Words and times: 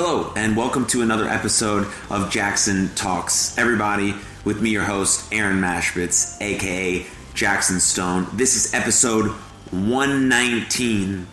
Hello, 0.00 0.32
and 0.36 0.56
welcome 0.56 0.86
to 0.86 1.02
another 1.02 1.26
episode 1.26 1.84
of 2.08 2.30
Jackson 2.30 2.88
Talks. 2.94 3.58
Everybody, 3.58 4.14
with 4.44 4.62
me, 4.62 4.70
your 4.70 4.84
host, 4.84 5.26
Aaron 5.32 5.60
Mashbitz, 5.60 6.40
aka 6.40 7.04
Jackson 7.34 7.80
Stone. 7.80 8.28
This 8.32 8.54
is 8.54 8.74
episode 8.74 9.32
119 9.72 11.26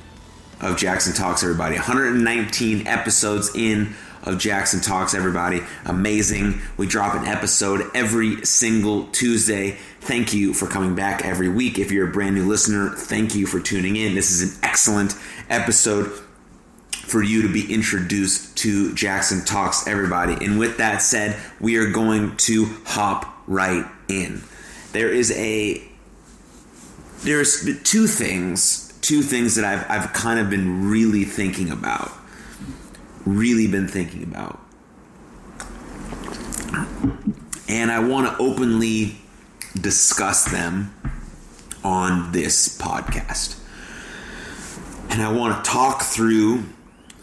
of 0.61 0.77
Jackson 0.77 1.13
Talks, 1.13 1.43
everybody. 1.43 1.75
119 1.75 2.87
episodes 2.87 3.55
in 3.55 3.93
of 4.23 4.39
Jackson 4.39 4.81
Talks, 4.81 5.13
everybody. 5.13 5.61
Amazing. 5.85 6.59
We 6.75 6.87
drop 6.87 7.13
an 7.13 7.27
episode 7.27 7.91
every 7.93 8.43
single 8.47 9.05
Tuesday. 9.09 9.77
Thank 10.01 10.33
you 10.33 10.55
for 10.55 10.65
coming 10.65 10.95
back 10.95 11.23
every 11.23 11.49
week. 11.49 11.77
If 11.77 11.91
you're 11.91 12.09
a 12.09 12.11
brand 12.11 12.33
new 12.33 12.47
listener, 12.47 12.89
thank 12.89 13.35
you 13.35 13.45
for 13.45 13.59
tuning 13.59 13.95
in. 13.95 14.15
This 14.15 14.31
is 14.31 14.41
an 14.55 14.59
excellent 14.63 15.15
episode 15.51 16.11
for 17.15 17.23
you 17.23 17.43
to 17.43 17.47
be 17.47 17.73
introduced 17.73 18.57
to 18.57 18.93
Jackson 18.93 19.45
Talks, 19.45 19.87
everybody. 19.87 20.33
And 20.45 20.59
with 20.59 20.79
that 20.79 21.01
said, 21.01 21.39
we 21.61 21.77
are 21.77 21.89
going 21.89 22.35
to 22.35 22.65
hop 22.83 23.41
right 23.47 23.85
in. 24.09 24.41
There 24.91 25.07
is 25.07 25.31
a 25.31 25.81
there's 27.19 27.65
two 27.83 28.07
things, 28.07 28.93
two 28.99 29.21
things 29.21 29.55
that 29.55 29.63
I've 29.63 29.89
I've 29.89 30.11
kind 30.11 30.41
of 30.41 30.49
been 30.49 30.89
really 30.89 31.23
thinking 31.23 31.71
about. 31.71 32.11
Really 33.25 33.67
been 33.67 33.87
thinking 33.87 34.23
about. 34.23 34.59
And 37.69 37.93
I 37.93 37.99
want 37.99 38.27
to 38.27 38.43
openly 38.43 39.19
discuss 39.79 40.51
them 40.51 40.93
on 41.81 42.33
this 42.33 42.77
podcast. 42.77 43.57
And 45.09 45.21
I 45.21 45.31
want 45.31 45.63
to 45.63 45.71
talk 45.71 46.01
through 46.01 46.65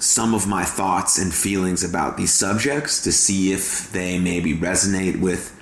some 0.02 0.34
of 0.34 0.48
my 0.48 0.64
thoughts 0.64 1.16
and 1.16 1.32
feelings 1.32 1.84
about 1.84 2.16
these 2.16 2.32
subjects 2.32 3.00
to 3.02 3.12
see 3.12 3.52
if 3.52 3.92
they 3.92 4.18
maybe 4.18 4.52
resonate 4.52 5.20
with 5.20 5.56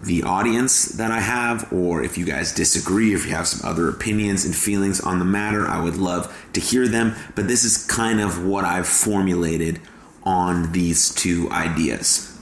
the 0.00 0.22
audience 0.22 0.84
that 0.84 1.10
I 1.10 1.18
have, 1.18 1.72
or 1.72 2.00
if 2.00 2.16
you 2.16 2.24
guys 2.24 2.52
disagree, 2.52 3.14
if 3.14 3.26
you 3.26 3.32
have 3.34 3.48
some 3.48 3.68
other 3.68 3.88
opinions 3.88 4.44
and 4.44 4.54
feelings 4.54 5.00
on 5.00 5.18
the 5.18 5.24
matter, 5.24 5.66
I 5.66 5.82
would 5.82 5.96
love 5.96 6.32
to 6.52 6.60
hear 6.60 6.86
them. 6.86 7.16
But 7.34 7.48
this 7.48 7.64
is 7.64 7.84
kind 7.86 8.20
of 8.20 8.44
what 8.46 8.64
I've 8.64 8.86
formulated 8.86 9.80
on 10.22 10.70
these 10.70 11.12
two 11.12 11.50
ideas. 11.50 12.38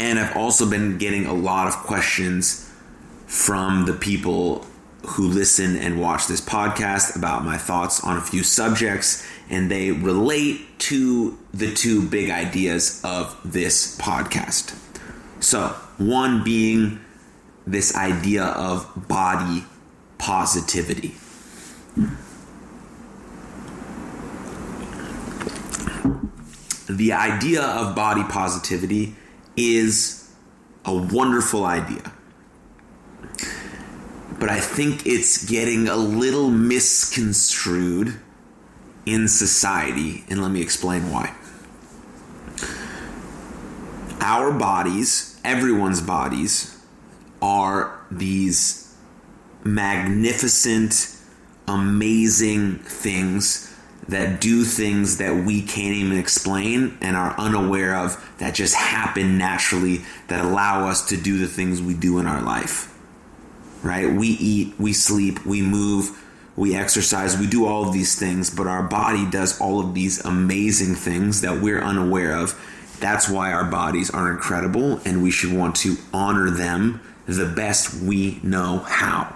And 0.00 0.18
I've 0.18 0.36
also 0.36 0.68
been 0.68 0.98
getting 0.98 1.24
a 1.26 1.34
lot 1.34 1.68
of 1.68 1.74
questions 1.74 2.68
from 3.26 3.86
the 3.86 3.92
people 3.92 4.66
who 5.06 5.28
listen 5.28 5.76
and 5.76 6.00
watch 6.00 6.26
this 6.26 6.40
podcast 6.40 7.16
about 7.16 7.44
my 7.44 7.58
thoughts 7.58 8.02
on 8.02 8.16
a 8.16 8.20
few 8.20 8.42
subjects, 8.42 9.26
and 9.52 9.70
they 9.70 9.92
relate 9.92 10.78
to 10.80 11.38
the 11.52 11.72
two 11.72 12.08
big 12.08 12.30
ideas 12.30 13.00
of 13.04 13.38
this 13.44 13.96
podcast. 13.98 14.76
So, 15.40 15.68
one 15.98 16.42
being 16.42 17.00
this 17.66 17.94
idea 17.94 18.44
of 18.44 19.06
body 19.08 19.64
positivity. 20.18 21.14
The 26.88 27.12
idea 27.12 27.62
of 27.62 27.94
body 27.94 28.24
positivity 28.24 29.14
is 29.56 30.30
a 30.84 30.94
wonderful 30.94 31.64
idea 31.64 32.12
but 34.42 34.50
I 34.50 34.58
think 34.58 35.06
it's 35.06 35.48
getting 35.48 35.86
a 35.86 35.94
little 35.94 36.50
misconstrued 36.50 38.20
in 39.06 39.28
society, 39.28 40.24
and 40.28 40.42
let 40.42 40.50
me 40.50 40.60
explain 40.60 41.10
why. 41.10 41.34
Our 44.20 44.52
bodies, 44.52 45.40
everyone's 45.44 46.00
bodies, 46.00 46.78
are 47.40 48.00
these 48.10 48.94
magnificent, 49.64 51.16
amazing 51.66 52.78
things 52.78 53.68
that 54.08 54.40
do 54.40 54.64
things 54.64 55.18
that 55.18 55.44
we 55.44 55.62
can't 55.62 55.94
even 55.94 56.18
explain 56.18 56.96
and 57.00 57.16
are 57.16 57.38
unaware 57.38 57.96
of 57.96 58.32
that 58.38 58.54
just 58.54 58.74
happen 58.74 59.38
naturally 59.38 60.02
that 60.28 60.44
allow 60.44 60.88
us 60.88 61.06
to 61.08 61.16
do 61.16 61.38
the 61.38 61.46
things 61.46 61.80
we 61.80 61.94
do 61.94 62.18
in 62.18 62.26
our 62.26 62.42
life 62.42 62.92
right? 63.82 64.10
We 64.10 64.28
eat, 64.28 64.74
we 64.78 64.92
sleep, 64.92 65.44
we 65.44 65.60
move, 65.60 66.21
we 66.56 66.74
exercise, 66.74 67.38
we 67.38 67.46
do 67.46 67.66
all 67.66 67.86
of 67.86 67.92
these 67.92 68.18
things, 68.18 68.50
but 68.50 68.66
our 68.66 68.82
body 68.82 69.28
does 69.28 69.58
all 69.60 69.80
of 69.80 69.94
these 69.94 70.24
amazing 70.24 70.94
things 70.94 71.40
that 71.40 71.60
we're 71.60 71.80
unaware 71.80 72.36
of. 72.36 72.58
That's 73.00 73.28
why 73.28 73.52
our 73.52 73.64
bodies 73.64 74.10
are 74.10 74.30
incredible, 74.30 75.00
and 75.04 75.22
we 75.22 75.30
should 75.30 75.52
want 75.52 75.76
to 75.76 75.96
honor 76.12 76.50
them 76.50 77.00
the 77.26 77.46
best 77.46 77.94
we 77.94 78.38
know 78.42 78.78
how. 78.78 79.34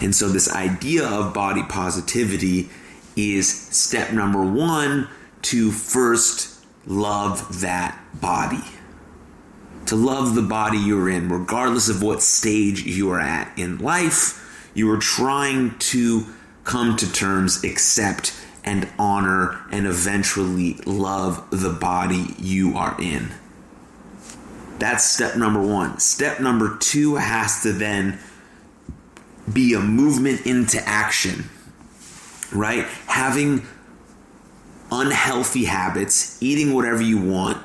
And 0.00 0.14
so, 0.14 0.28
this 0.28 0.50
idea 0.50 1.06
of 1.06 1.34
body 1.34 1.62
positivity 1.62 2.70
is 3.16 3.48
step 3.48 4.12
number 4.12 4.42
one 4.42 5.08
to 5.42 5.70
first 5.70 6.64
love 6.86 7.60
that 7.60 8.00
body 8.20 8.64
to 9.90 9.96
love 9.96 10.36
the 10.36 10.42
body 10.42 10.78
you're 10.78 11.08
in, 11.08 11.28
regardless 11.28 11.88
of 11.88 12.00
what 12.00 12.22
stage 12.22 12.84
you 12.84 13.10
are 13.10 13.18
at 13.18 13.58
in 13.58 13.76
life. 13.78 14.39
You 14.74 14.90
are 14.92 14.98
trying 14.98 15.78
to 15.78 16.26
come 16.64 16.96
to 16.96 17.12
terms, 17.12 17.64
accept, 17.64 18.34
and 18.64 18.88
honor, 18.98 19.60
and 19.72 19.86
eventually 19.86 20.74
love 20.84 21.48
the 21.50 21.70
body 21.70 22.34
you 22.38 22.76
are 22.76 23.00
in. 23.00 23.30
That's 24.78 25.04
step 25.04 25.36
number 25.36 25.60
one. 25.60 25.98
Step 25.98 26.40
number 26.40 26.76
two 26.78 27.16
has 27.16 27.62
to 27.62 27.72
then 27.72 28.18
be 29.52 29.74
a 29.74 29.80
movement 29.80 30.46
into 30.46 30.80
action, 30.86 31.50
right? 32.52 32.86
Having 33.06 33.66
unhealthy 34.92 35.64
habits, 35.64 36.42
eating 36.42 36.72
whatever 36.74 37.02
you 37.02 37.20
want, 37.20 37.58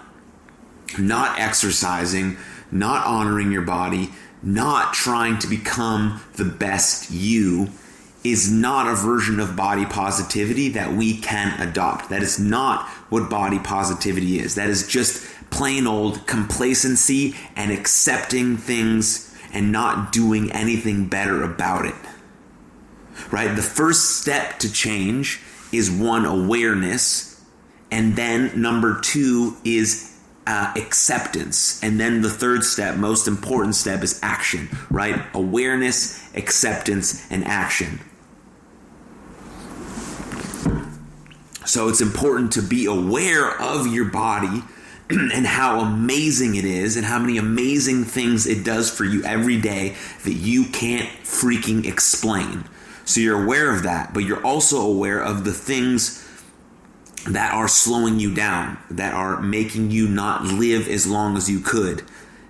not 0.98 1.40
exercising, 1.40 2.38
not 2.72 3.06
honoring 3.06 3.52
your 3.52 3.62
body, 3.62 4.10
not 4.46 4.94
trying 4.94 5.40
to 5.40 5.48
become 5.48 6.22
the 6.36 6.46
best 6.46 7.12
you 7.12 7.70
is 8.24 8.52
not 8.52 8.88
a 8.88 8.96
version 8.96 9.40
of 9.40 9.56
body 9.56 9.86
positivity 9.86 10.70
that 10.70 10.94
we 10.94 11.18
can 11.18 11.60
adopt. 11.62 12.10
That 12.10 12.24
is 12.24 12.40
not 12.40 12.88
what 13.10 13.30
body 13.30 13.60
positivity 13.60 14.40
is. 14.40 14.56
That 14.56 14.70
is 14.70 14.88
just 14.88 15.26
plain 15.50 15.86
old 15.88 16.26
complacency 16.26 17.36
and 17.56 17.72
accepting 17.72 18.58
things 18.58 19.36
and 19.54 19.72
not 19.72 20.12
doing 20.12 20.52
anything 20.52 21.08
better 21.08 21.44
about 21.44 21.86
it. 21.86 21.96
Right? 23.32 23.56
The 23.56 23.62
first 23.62 24.20
step 24.22 24.60
to 24.60 24.72
change 24.72 25.40
is 25.72 25.90
one 25.90 26.26
awareness, 26.26 27.44
and 27.92 28.16
then 28.16 28.60
number 28.60 29.00
two 29.02 29.56
is 29.64 30.15
uh, 30.48 30.74
acceptance. 30.76 31.82
And 31.84 32.00
then 32.00 32.22
the 32.22 32.30
third 32.30 32.64
step, 32.64 32.98
most 32.98 33.28
important 33.28 33.76
step, 33.76 34.04
is 34.04 34.20
action, 34.22 34.70
right? 34.90 35.22
Awareness, 35.34 36.22
acceptance, 36.36 37.30
and 37.32 37.44
action. 37.46 38.00
So 41.66 41.90
it's 41.90 42.02
important 42.02 42.54
to 42.54 42.62
be 42.62 42.86
aware 42.86 43.50
of 43.60 43.88
your 43.88 44.06
body 44.06 44.64
and 45.10 45.46
how 45.46 45.80
amazing 45.80 46.56
it 46.56 46.66
is 46.66 46.96
and 46.96 47.06
how 47.06 47.20
many 47.20 47.38
amazing 47.38 48.04
things 48.04 48.46
it 48.46 48.64
does 48.64 48.90
for 48.90 49.04
you 49.04 49.24
every 49.24 49.60
day 49.60 49.96
that 50.24 50.34
you 50.34 50.66
can't 50.66 51.10
freaking 51.24 51.86
explain. 51.86 52.66
So 53.04 53.20
you're 53.20 53.44
aware 53.44 53.76
of 53.76 53.84
that, 53.84 54.14
but 54.14 54.22
you're 54.22 54.44
also 54.44 54.82
aware 54.82 55.22
of 55.22 55.44
the 55.44 55.54
things 55.54 56.25
that 57.28 57.54
are 57.54 57.68
slowing 57.68 58.20
you 58.20 58.34
down, 58.34 58.78
that 58.92 59.14
are 59.14 59.42
making 59.42 59.92
you 59.92 60.08
not 60.08 60.44
live 60.44 60.88
as 60.88 61.08
long 61.08 61.38
as 61.38 61.50
you 61.50 61.60
could, 61.60 62.04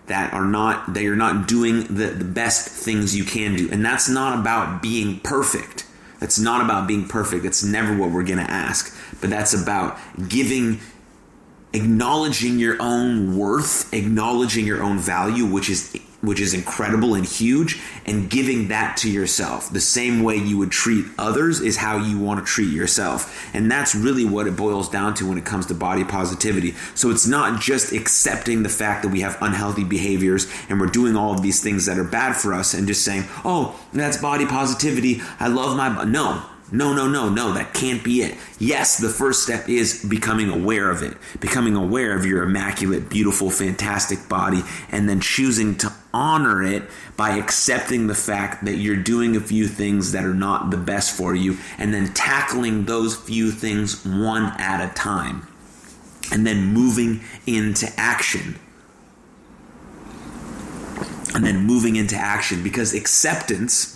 that 0.07 0.33
are 0.33 0.45
not 0.45 0.93
that 0.93 1.03
you're 1.03 1.15
not 1.15 1.47
doing 1.47 1.83
the, 1.85 2.07
the 2.07 2.25
best 2.25 2.67
things 2.67 3.15
you 3.15 3.23
can 3.23 3.55
do. 3.55 3.69
And 3.71 3.85
that's 3.85 4.09
not 4.09 4.37
about 4.39 4.81
being 4.81 5.19
perfect. 5.19 5.87
That's 6.19 6.39
not 6.39 6.63
about 6.63 6.87
being 6.87 7.07
perfect. 7.07 7.43
That's 7.43 7.63
never 7.63 7.95
what 7.95 8.11
we're 8.11 8.23
gonna 8.23 8.43
ask. 8.43 8.95
But 9.21 9.29
that's 9.29 9.53
about 9.53 9.97
giving 10.27 10.79
acknowledging 11.73 12.57
your 12.57 12.77
own 12.81 13.37
worth, 13.37 13.93
acknowledging 13.93 14.65
your 14.65 14.81
own 14.81 14.97
value, 14.97 15.45
which 15.45 15.69
is 15.69 15.97
which 16.25 16.39
is 16.39 16.53
incredible 16.53 17.13
and 17.15 17.25
huge, 17.25 17.81
and 18.05 18.29
giving 18.29 18.67
that 18.69 18.97
to 18.97 19.09
yourself. 19.09 19.69
The 19.69 19.81
same 19.81 20.23
way 20.23 20.35
you 20.35 20.57
would 20.57 20.71
treat 20.71 21.05
others 21.17 21.61
is 21.61 21.77
how 21.77 21.97
you 21.97 22.19
want 22.19 22.39
to 22.39 22.45
treat 22.45 22.71
yourself. 22.71 23.49
And 23.53 23.71
that's 23.71 23.95
really 23.95 24.25
what 24.25 24.47
it 24.47 24.55
boils 24.55 24.89
down 24.89 25.13
to 25.15 25.27
when 25.27 25.37
it 25.37 25.45
comes 25.45 25.65
to 25.67 25.73
body 25.73 26.03
positivity. 26.03 26.75
So 26.95 27.09
it's 27.09 27.27
not 27.27 27.61
just 27.61 27.93
accepting 27.93 28.63
the 28.63 28.69
fact 28.69 29.03
that 29.03 29.09
we 29.09 29.21
have 29.21 29.37
unhealthy 29.41 29.83
behaviors 29.83 30.47
and 30.69 30.79
we're 30.79 30.87
doing 30.87 31.15
all 31.15 31.33
of 31.33 31.41
these 31.41 31.61
things 31.61 31.85
that 31.85 31.97
are 31.97 32.03
bad 32.03 32.35
for 32.35 32.53
us 32.53 32.73
and 32.73 32.87
just 32.87 33.03
saying, 33.03 33.25
oh, 33.43 33.79
that's 33.93 34.17
body 34.17 34.45
positivity. 34.45 35.21
I 35.39 35.47
love 35.47 35.77
my. 35.77 36.03
No, 36.03 36.43
No, 36.71 36.93
no, 36.93 37.07
no, 37.07 37.29
no, 37.29 37.53
that 37.53 37.75
can't 37.75 38.03
be 38.03 38.23
it. 38.23 38.35
Yes, 38.57 38.97
the 38.97 39.09
first 39.09 39.43
step 39.43 39.69
is 39.69 40.03
becoming 40.03 40.49
aware 40.49 40.89
of 40.89 41.03
it, 41.03 41.15
becoming 41.39 41.75
aware 41.75 42.17
of 42.17 42.25
your 42.25 42.41
immaculate, 42.41 43.07
beautiful, 43.07 43.51
fantastic 43.51 44.27
body, 44.27 44.63
and 44.91 45.07
then 45.07 45.21
choosing 45.21 45.75
to 45.77 45.93
honor 46.11 46.63
it 46.63 46.83
by 47.15 47.37
accepting 47.37 48.07
the 48.07 48.15
fact 48.15 48.65
that 48.65 48.77
you're 48.77 48.95
doing 48.95 49.35
a 49.35 49.39
few 49.39 49.67
things 49.67 50.11
that 50.13 50.25
are 50.25 50.33
not 50.33 50.71
the 50.71 50.77
best 50.77 51.15
for 51.15 51.35
you, 51.35 51.57
and 51.77 51.93
then 51.93 52.11
tackling 52.13 52.85
those 52.85 53.15
few 53.15 53.51
things 53.51 54.03
one 54.03 54.51
at 54.57 54.83
a 54.83 54.91
time, 54.95 55.47
and 56.31 56.47
then 56.47 56.73
moving 56.73 57.21
into 57.45 57.87
action. 57.95 58.59
And 61.35 61.45
then 61.45 61.59
moving 61.59 61.97
into 61.97 62.15
action 62.15 62.63
because 62.63 62.93
acceptance 62.93 63.94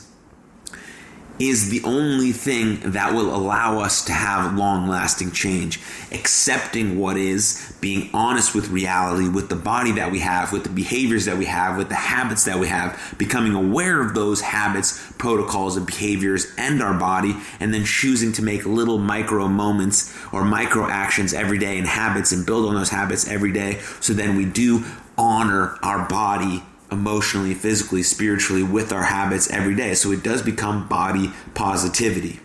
is 1.39 1.69
the 1.69 1.81
only 1.83 2.31
thing 2.31 2.79
that 2.91 3.13
will 3.13 3.33
allow 3.33 3.79
us 3.79 4.03
to 4.05 4.11
have 4.11 4.55
long 4.55 4.87
lasting 4.87 5.31
change. 5.31 5.79
Accepting 6.11 6.99
what 6.99 7.17
is, 7.17 7.73
being 7.79 8.09
honest 8.13 8.53
with 8.53 8.69
reality, 8.69 9.29
with 9.29 9.49
the 9.49 9.55
body 9.55 9.93
that 9.93 10.11
we 10.11 10.19
have, 10.19 10.51
with 10.51 10.63
the 10.63 10.69
behaviors 10.69 11.25
that 11.25 11.37
we 11.37 11.45
have, 11.45 11.77
with 11.77 11.89
the 11.89 11.95
habits 11.95 12.45
that 12.45 12.59
we 12.59 12.67
have, 12.67 13.15
becoming 13.17 13.53
aware 13.53 14.01
of 14.01 14.13
those 14.13 14.41
habits, 14.41 15.11
protocols, 15.17 15.77
and 15.77 15.85
behaviors 15.85 16.47
and 16.57 16.81
our 16.81 16.97
body, 16.97 17.35
and 17.59 17.73
then 17.73 17.85
choosing 17.85 18.33
to 18.33 18.41
make 18.41 18.65
little 18.65 18.97
micro 18.97 19.47
moments 19.47 20.13
or 20.33 20.43
micro 20.43 20.87
actions 20.87 21.33
every 21.33 21.57
day 21.57 21.77
and 21.77 21.87
habits 21.87 22.31
and 22.31 22.45
build 22.45 22.65
on 22.65 22.75
those 22.75 22.89
habits 22.89 23.27
every 23.27 23.51
day 23.51 23.79
so 23.99 24.13
then 24.13 24.35
we 24.35 24.45
do 24.45 24.83
honor 25.17 25.77
our 25.83 26.07
body 26.07 26.63
emotionally, 26.91 27.53
physically, 27.53 28.03
spiritually 28.03 28.63
with 28.63 28.91
our 28.91 29.03
habits 29.03 29.49
every 29.51 29.75
day. 29.75 29.93
So 29.93 30.11
it 30.11 30.23
does 30.23 30.41
become 30.41 30.87
body 30.87 31.31
positivity. 31.53 32.39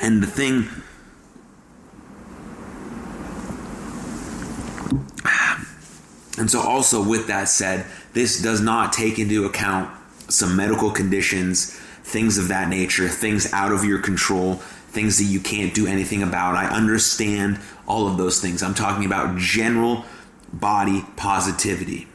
And 0.00 0.22
the 0.22 0.26
thing 0.26 0.68
And 6.38 6.48
so 6.48 6.60
also 6.60 7.02
with 7.02 7.26
that 7.26 7.48
said, 7.48 7.84
this 8.12 8.40
does 8.40 8.60
not 8.60 8.92
take 8.92 9.18
into 9.18 9.44
account 9.44 9.90
some 10.28 10.56
medical 10.56 10.90
conditions, 10.90 11.72
things 12.04 12.38
of 12.38 12.46
that 12.48 12.68
nature, 12.68 13.08
things 13.08 13.52
out 13.52 13.72
of 13.72 13.84
your 13.84 13.98
control, 13.98 14.54
things 14.90 15.18
that 15.18 15.24
you 15.24 15.40
can't 15.40 15.74
do 15.74 15.88
anything 15.88 16.22
about. 16.22 16.54
I 16.54 16.66
understand 16.68 17.58
all 17.88 18.06
of 18.06 18.18
those 18.18 18.40
things. 18.40 18.62
I'm 18.62 18.74
talking 18.74 19.04
about 19.04 19.36
general 19.36 20.04
body 20.52 21.04
positivity 21.16 22.06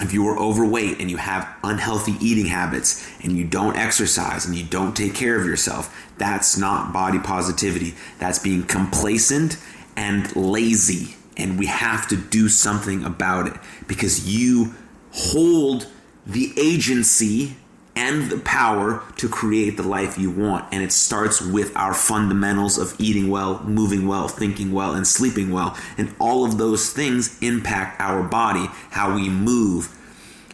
if 0.00 0.12
you 0.12 0.26
are 0.28 0.38
overweight 0.38 1.00
and 1.00 1.10
you 1.10 1.16
have 1.16 1.48
unhealthy 1.64 2.12
eating 2.20 2.46
habits 2.46 3.08
and 3.22 3.36
you 3.36 3.44
don't 3.44 3.76
exercise 3.76 4.44
and 4.44 4.54
you 4.54 4.64
don't 4.64 4.96
take 4.96 5.14
care 5.14 5.38
of 5.38 5.46
yourself, 5.46 5.94
that's 6.18 6.56
not 6.56 6.92
body 6.92 7.18
positivity. 7.18 7.94
That's 8.18 8.38
being 8.38 8.64
complacent 8.64 9.58
and 9.96 10.34
lazy. 10.36 11.16
And 11.36 11.58
we 11.58 11.66
have 11.66 12.08
to 12.08 12.16
do 12.16 12.48
something 12.48 13.04
about 13.04 13.46
it 13.46 13.54
because 13.86 14.28
you 14.28 14.74
hold 15.12 15.86
the 16.26 16.52
agency 16.58 17.56
and 17.96 18.30
the 18.30 18.38
power 18.38 19.02
to 19.16 19.28
create 19.28 19.78
the 19.78 19.82
life 19.82 20.18
you 20.18 20.30
want. 20.30 20.66
And 20.70 20.82
it 20.82 20.92
starts 20.92 21.40
with 21.40 21.74
our 21.74 21.94
fundamentals 21.94 22.76
of 22.76 22.94
eating 22.98 23.30
well, 23.30 23.62
moving 23.64 24.06
well, 24.06 24.28
thinking 24.28 24.70
well, 24.70 24.94
and 24.94 25.06
sleeping 25.06 25.50
well. 25.50 25.76
And 25.96 26.14
all 26.20 26.44
of 26.44 26.58
those 26.58 26.92
things 26.92 27.38
impact 27.40 28.00
our 28.00 28.22
body, 28.22 28.66
how 28.90 29.14
we 29.14 29.30
move, 29.30 29.88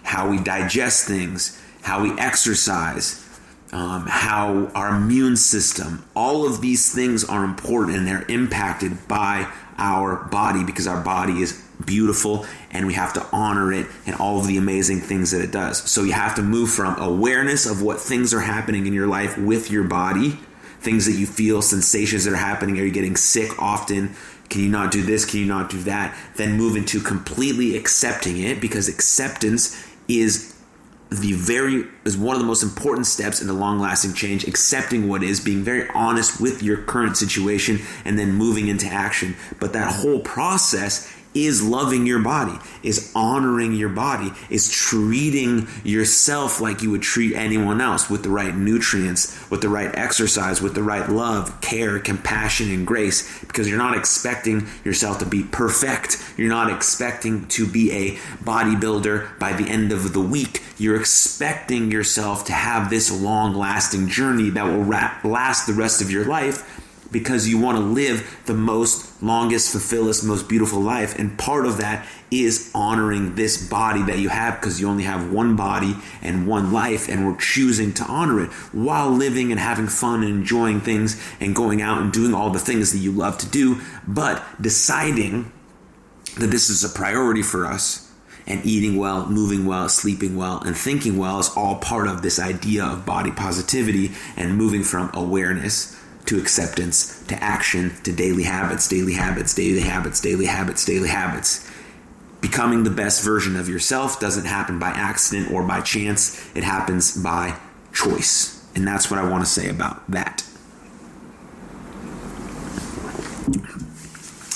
how 0.05 0.31
we 0.31 0.39
digest 0.39 1.06
things, 1.06 1.61
how 1.83 2.03
we 2.03 2.19
exercise. 2.19 3.19
Um, 3.75 4.05
how 4.06 4.71
our 4.75 4.94
immune 4.97 5.39
system, 5.39 6.05
all 6.15 6.47
of 6.47 6.61
these 6.61 6.94
things 6.94 7.25
are 7.25 7.43
important 7.43 7.97
and 7.97 8.06
they're 8.06 8.27
impacted 8.29 9.09
by 9.09 9.50
our 9.79 10.25
body 10.25 10.62
because 10.62 10.87
our 10.87 11.03
body 11.03 11.41
is 11.41 11.67
beautiful 11.82 12.46
and 12.70 12.87
we 12.87 12.94
have 12.94 13.12
to 13.14 13.26
honor 13.32 13.73
it 13.73 13.87
and 14.06 14.17
all 14.17 14.38
of 14.38 14.46
the 14.46 14.56
amazing 14.56 15.00
things 15.00 15.31
that 15.31 15.43
it 15.43 15.50
does. 15.50 15.90
So 15.90 16.02
you 16.02 16.12
have 16.12 16.34
to 16.37 16.43
move 16.43 16.70
from 16.70 16.99
awareness 17.00 17.67
of 17.67 17.82
what 17.82 18.00
things 18.00 18.32
are 18.32 18.40
happening 18.40 18.87
in 18.87 18.93
your 18.93 19.06
life 19.06 19.37
with 19.38 19.70
your 19.70 19.84
body, 19.84 20.38
things 20.81 21.06
that 21.06 21.12
you 21.12 21.26
feel, 21.26 21.62
sensations 21.62 22.25
that 22.25 22.32
are 22.32 22.37
happening. 22.37 22.79
Are 22.79 22.84
you 22.84 22.90
getting 22.90 23.17
sick 23.17 23.61
often? 23.61 24.14
Can 24.49 24.61
you 24.61 24.69
not 24.69 24.90
do 24.90 25.02
this? 25.02 25.25
Can 25.25 25.40
you 25.40 25.46
not 25.46 25.70
do 25.70 25.82
that? 25.84 26.17
Then 26.37 26.56
move 26.56 26.76
into 26.76 27.00
completely 27.00 27.76
accepting 27.76 28.38
it 28.38 28.61
because 28.61 28.88
acceptance 28.88 29.88
is 30.08 30.52
the 31.20 31.32
very 31.34 31.87
is 32.05 32.17
one 32.17 32.34
of 32.34 32.40
the 32.40 32.46
most 32.46 32.62
important 32.62 33.06
steps 33.06 33.40
in 33.40 33.46
the 33.46 33.52
long 33.52 33.79
lasting 33.79 34.14
change 34.14 34.44
accepting 34.44 35.08
what 35.08 35.23
is 35.23 35.40
being 35.40 35.62
very 35.62 35.88
honest 35.90 36.40
with 36.40 36.62
your 36.62 36.79
current 36.79 37.17
situation 37.17 37.79
and 38.05 38.19
then 38.19 38.32
moving 38.32 38.69
into 38.69 38.87
action 38.87 39.37
but 39.61 39.75
that 39.75 39.93
whole 39.93 40.20
process 40.20 41.14
is 41.34 41.62
loving 41.62 42.06
your 42.06 42.19
body, 42.19 42.58
is 42.82 43.12
honoring 43.14 43.75
your 43.75 43.88
body, 43.88 44.31
is 44.50 44.70
treating 44.70 45.67
yourself 45.84 46.61
like 46.61 46.82
you 46.82 46.90
would 46.90 47.02
treat 47.02 47.34
anyone 47.34 47.81
else 47.81 48.11
with 48.11 48.23
the 48.23 48.29
right 48.29 48.55
nutrients, 48.55 49.50
with 49.50 49.61
the 49.62 49.69
right 49.69 49.90
exercise, 49.96 50.61
with 50.61 50.75
the 50.75 50.82
right 50.82 51.08
love, 51.08 51.61
care, 51.61 51.99
compassion, 51.99 52.70
and 52.70 52.87
grace, 52.87 53.40
because 53.46 53.69
you're 53.69 53.79
not 53.79 53.96
expecting 53.96 54.67
yourself 54.84 55.19
to 55.19 55.26
be 55.26 55.43
perfect. 55.43 56.23
You're 56.37 56.49
not 56.49 56.73
expecting 56.73 57.46
to 57.49 57.67
be 57.67 57.93
a 57.93 58.17
bodybuilder 58.44 59.38
by 59.38 59.52
the 59.52 59.69
end 59.69 59.93
of 59.93 60.12
the 60.12 60.20
week. 60.20 60.62
You're 60.79 61.00
expecting 61.00 61.90
yourself 61.90 62.44
to 62.46 62.52
have 62.52 62.90
this 62.90 63.11
long 63.11 63.55
lasting 63.55 64.08
journey 64.08 64.50
that 64.50 64.64
will 64.64 64.84
last 64.84 65.67
the 65.67 65.73
rest 65.73 66.00
of 66.02 66.11
your 66.11 66.25
life 66.25 66.81
because 67.12 67.47
you 67.47 67.59
want 67.59 67.79
to 67.79 67.85
live 67.85 68.41
the 68.47 68.55
most 68.55 69.23
longest, 69.23 69.70
fulfillest, 69.70 70.25
most 70.25 70.49
beautiful 70.49 70.81
life. 70.81 71.19
And 71.19 71.38
part 71.38 71.67
of 71.67 71.76
that 71.79 72.06
is 72.31 72.70
honoring 72.75 73.35
this 73.35 73.69
body 73.69 74.03
that 74.05 74.19
you 74.19 74.31
have 74.31 74.59
because 74.59 74.81
you 74.81 74.88
only 74.88 75.05
have 75.05 75.31
one 75.31 75.55
body 75.55 75.94
and 76.23 76.47
one 76.47 76.73
life, 76.73 77.09
and 77.09 77.26
we're 77.26 77.37
choosing 77.37 77.93
to 77.93 78.05
honor 78.05 78.43
it 78.43 78.50
while 78.73 79.11
living 79.11 79.50
and 79.50 79.61
having 79.61 79.87
fun 79.87 80.23
and 80.23 80.31
enjoying 80.31 80.81
things 80.81 81.22
and 81.39 81.55
going 81.55 81.82
out 81.82 82.01
and 82.01 82.13
doing 82.13 82.34
all 82.34 82.51
the 82.51 82.58
things 82.58 82.93
that 82.93 82.98
you 82.98 83.13
love 83.13 83.36
to 83.39 83.46
do, 83.48 83.81
but 84.08 84.43
deciding 84.60 85.53
that 86.39 86.46
this 86.46 86.70
is 86.70 86.82
a 86.82 86.89
priority 86.89 87.43
for 87.43 87.67
us. 87.67 88.08
And 88.44 88.67
eating 88.67 88.96
well, 88.96 89.29
moving 89.29 89.67
well, 89.67 89.89
sleeping 89.89 90.36
well, 90.36 90.60
and 90.63 90.77
thinking 90.77 91.17
well 91.17 91.39
is 91.39 91.48
all 91.56 91.77
part 91.77 92.08
of 92.08 92.22
this 92.22 92.41
idea 92.41 92.84
of 92.84 93.06
body 93.06 93.31
positivity 93.31 94.10
and 94.36 94.56
moving 94.56 94.82
from 94.82 95.13
awareness 95.15 95.96
to 96.26 96.38
acceptance, 96.38 97.22
to 97.26 97.43
action, 97.43 97.93
to 98.05 98.12
daily 98.12 98.44
habits, 98.44 98.88
daily 98.88 99.14
habits, 99.14 99.55
daily 99.55 99.81
habits, 99.81 100.20
daily 100.20 100.46
habits, 100.46 100.84
daily 100.84 101.08
habits. 101.08 101.69
Becoming 102.41 102.84
the 102.84 102.91
best 102.91 103.24
version 103.24 103.56
of 103.56 103.69
yourself 103.69 104.19
doesn't 104.19 104.46
happen 104.46 104.79
by 104.79 104.91
accident 104.91 105.50
or 105.52 105.62
by 105.62 105.81
chance, 105.81 106.50
it 106.56 106.64
happens 106.64 107.17
by 107.22 107.56
choice. 107.93 108.67
And 108.74 108.86
that's 108.86 109.10
what 109.10 109.20
I 109.20 109.29
want 109.29 109.44
to 109.44 109.50
say 109.50 109.69
about 109.69 110.10
that. 110.10 110.44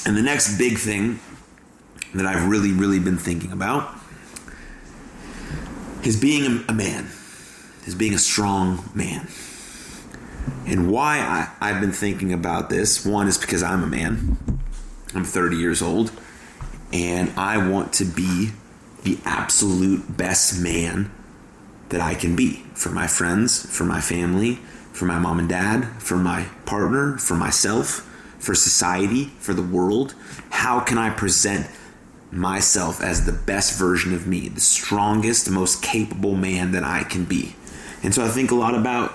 And 0.06 0.16
the 0.16 0.23
next 0.23 0.56
big 0.56 0.78
thing 0.78 1.18
that 2.14 2.26
I've 2.26 2.49
really, 2.49 2.73
really 2.73 3.00
been 3.00 3.18
thinking 3.18 3.52
about 3.52 3.92
is 6.04 6.18
being 6.18 6.64
a 6.68 6.73
man, 6.73 7.08
is 7.87 7.94
being 7.94 8.14
a 8.14 8.18
strong 8.18 8.88
man. 8.94 9.28
And 10.67 10.91
why 10.91 11.19
I, 11.19 11.50
I've 11.61 11.81
been 11.81 11.93
thinking 11.93 12.33
about 12.33 12.71
this 12.71 13.05
one 13.07 13.29
is 13.29 13.38
because 13.38 13.62
I'm 13.62 13.83
a 13.83 13.87
man. 13.87 14.37
I'm 15.15 15.25
30 15.25 15.57
years 15.57 15.81
old, 15.81 16.12
and 16.93 17.31
I 17.38 17.57
want 17.69 17.93
to 17.95 18.05
be 18.05 18.50
the 19.05 19.19
absolute 19.25 20.17
best 20.17 20.61
man 20.61 21.11
that 21.88 22.00
I 22.00 22.15
can 22.15 22.35
be 22.35 22.65
for 22.75 22.91
my 22.91 23.07
friends, 23.07 23.65
for 23.65 23.85
my 23.85 24.00
family, 24.00 24.57
for 24.93 25.05
my 25.05 25.19
mom 25.19 25.38
and 25.38 25.49
dad, 25.49 25.85
for 26.00 26.17
my 26.17 26.47
partner, 26.65 27.17
for 27.19 27.35
myself, 27.35 28.00
for 28.38 28.55
society, 28.55 29.26
for 29.38 29.55
the 29.55 29.62
world. 29.62 30.15
How 30.50 30.81
can 30.81 30.99
I 30.99 31.11
present 31.11 31.69
myself 32.33 33.00
as 33.00 33.25
the 33.25 33.33
best 33.33 33.79
version 33.79 34.12
of 34.12 34.26
me, 34.26 34.49
the 34.49 34.61
strongest, 34.61 35.49
most 35.50 35.83
capable 35.83 36.35
man 36.35 36.73
that 36.73 36.83
I 36.83 37.05
can 37.05 37.25
be? 37.25 37.55
And 38.03 38.15
so 38.15 38.25
I 38.25 38.29
think 38.29 38.50
a 38.50 38.55
lot 38.55 38.75
about 38.75 39.15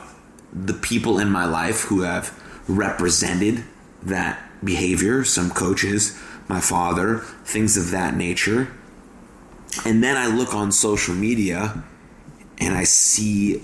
the 0.54 0.74
people 0.74 1.20
in 1.20 1.30
my 1.30 1.46
life 1.46 1.82
who 1.84 2.02
have 2.02 2.38
represented 2.68 3.64
that 4.04 4.40
behavior, 4.64 5.24
some 5.24 5.50
coaches, 5.50 6.20
my 6.48 6.60
father, 6.60 7.20
things 7.46 7.78
of 7.78 7.92
that 7.92 8.16
nature. 8.16 8.74
And 9.86 10.04
then 10.04 10.18
I 10.18 10.28
look 10.28 10.54
on 10.54 10.72
social 10.72 11.16
media 11.16 11.84
and 12.60 12.76
I 12.76 12.84
see 12.84 13.62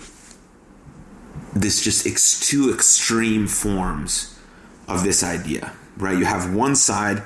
this 1.54 1.82
just 1.82 2.08
ex- 2.08 2.48
two 2.48 2.74
extreme 2.74 3.48
forms 3.48 4.40
of 4.88 5.04
this 5.04 5.24
idea, 5.24 5.74
right? 5.98 6.18
You 6.18 6.26
have 6.26 6.54
one 6.54 6.76
side, 6.76 7.24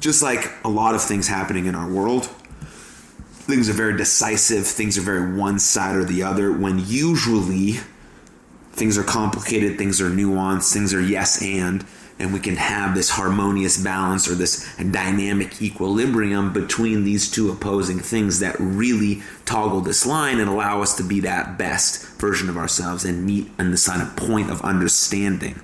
just 0.00 0.22
like 0.22 0.52
a 0.64 0.68
lot 0.68 0.94
of 0.94 1.02
things 1.02 1.28
happening 1.28 1.66
in 1.66 1.74
our 1.74 1.90
world, 1.90 2.26
things 3.46 3.68
are 3.68 3.72
very 3.72 3.96
decisive, 3.96 4.66
things 4.66 4.98
are 4.98 5.02
very 5.02 5.34
one 5.36 5.58
side 5.58 5.96
or 5.96 6.04
the 6.04 6.22
other, 6.22 6.52
when 6.52 6.78
usually 6.86 7.78
things 8.76 8.98
are 8.98 9.02
complicated, 9.02 9.78
things 9.78 10.00
are 10.00 10.10
nuanced, 10.10 10.72
things 10.72 10.94
are 10.94 11.00
yes 11.00 11.42
and, 11.42 11.84
and 12.18 12.32
we 12.32 12.40
can 12.40 12.56
have 12.56 12.94
this 12.94 13.10
harmonious 13.10 13.82
balance 13.82 14.28
or 14.28 14.34
this 14.34 14.74
dynamic 14.76 15.60
equilibrium 15.60 16.52
between 16.52 17.04
these 17.04 17.30
two 17.30 17.50
opposing 17.50 17.98
things 17.98 18.40
that 18.40 18.56
really 18.58 19.22
toggle 19.44 19.80
this 19.80 20.06
line 20.06 20.40
and 20.40 20.48
allow 20.48 20.80
us 20.80 20.94
to 20.96 21.02
be 21.02 21.20
that 21.20 21.58
best 21.58 22.06
version 22.18 22.48
of 22.48 22.56
ourselves 22.56 23.04
and 23.04 23.24
meet 23.24 23.50
on 23.58 23.70
the 23.70 23.76
side 23.76 24.00
of 24.00 24.16
point 24.16 24.50
of 24.50 24.62
understanding. 24.62 25.60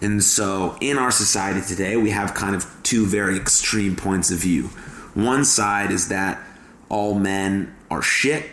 And 0.00 0.22
so 0.22 0.76
in 0.80 0.98
our 0.98 1.10
society 1.10 1.60
today, 1.60 1.96
we 1.96 2.10
have 2.10 2.34
kind 2.34 2.54
of 2.54 2.66
two 2.82 3.06
very 3.06 3.36
extreme 3.36 3.96
points 3.96 4.30
of 4.30 4.38
view. 4.38 4.64
One 5.14 5.44
side 5.44 5.90
is 5.90 6.08
that 6.08 6.42
all 6.88 7.14
men 7.14 7.74
are 7.90 8.02
shit, 8.02 8.46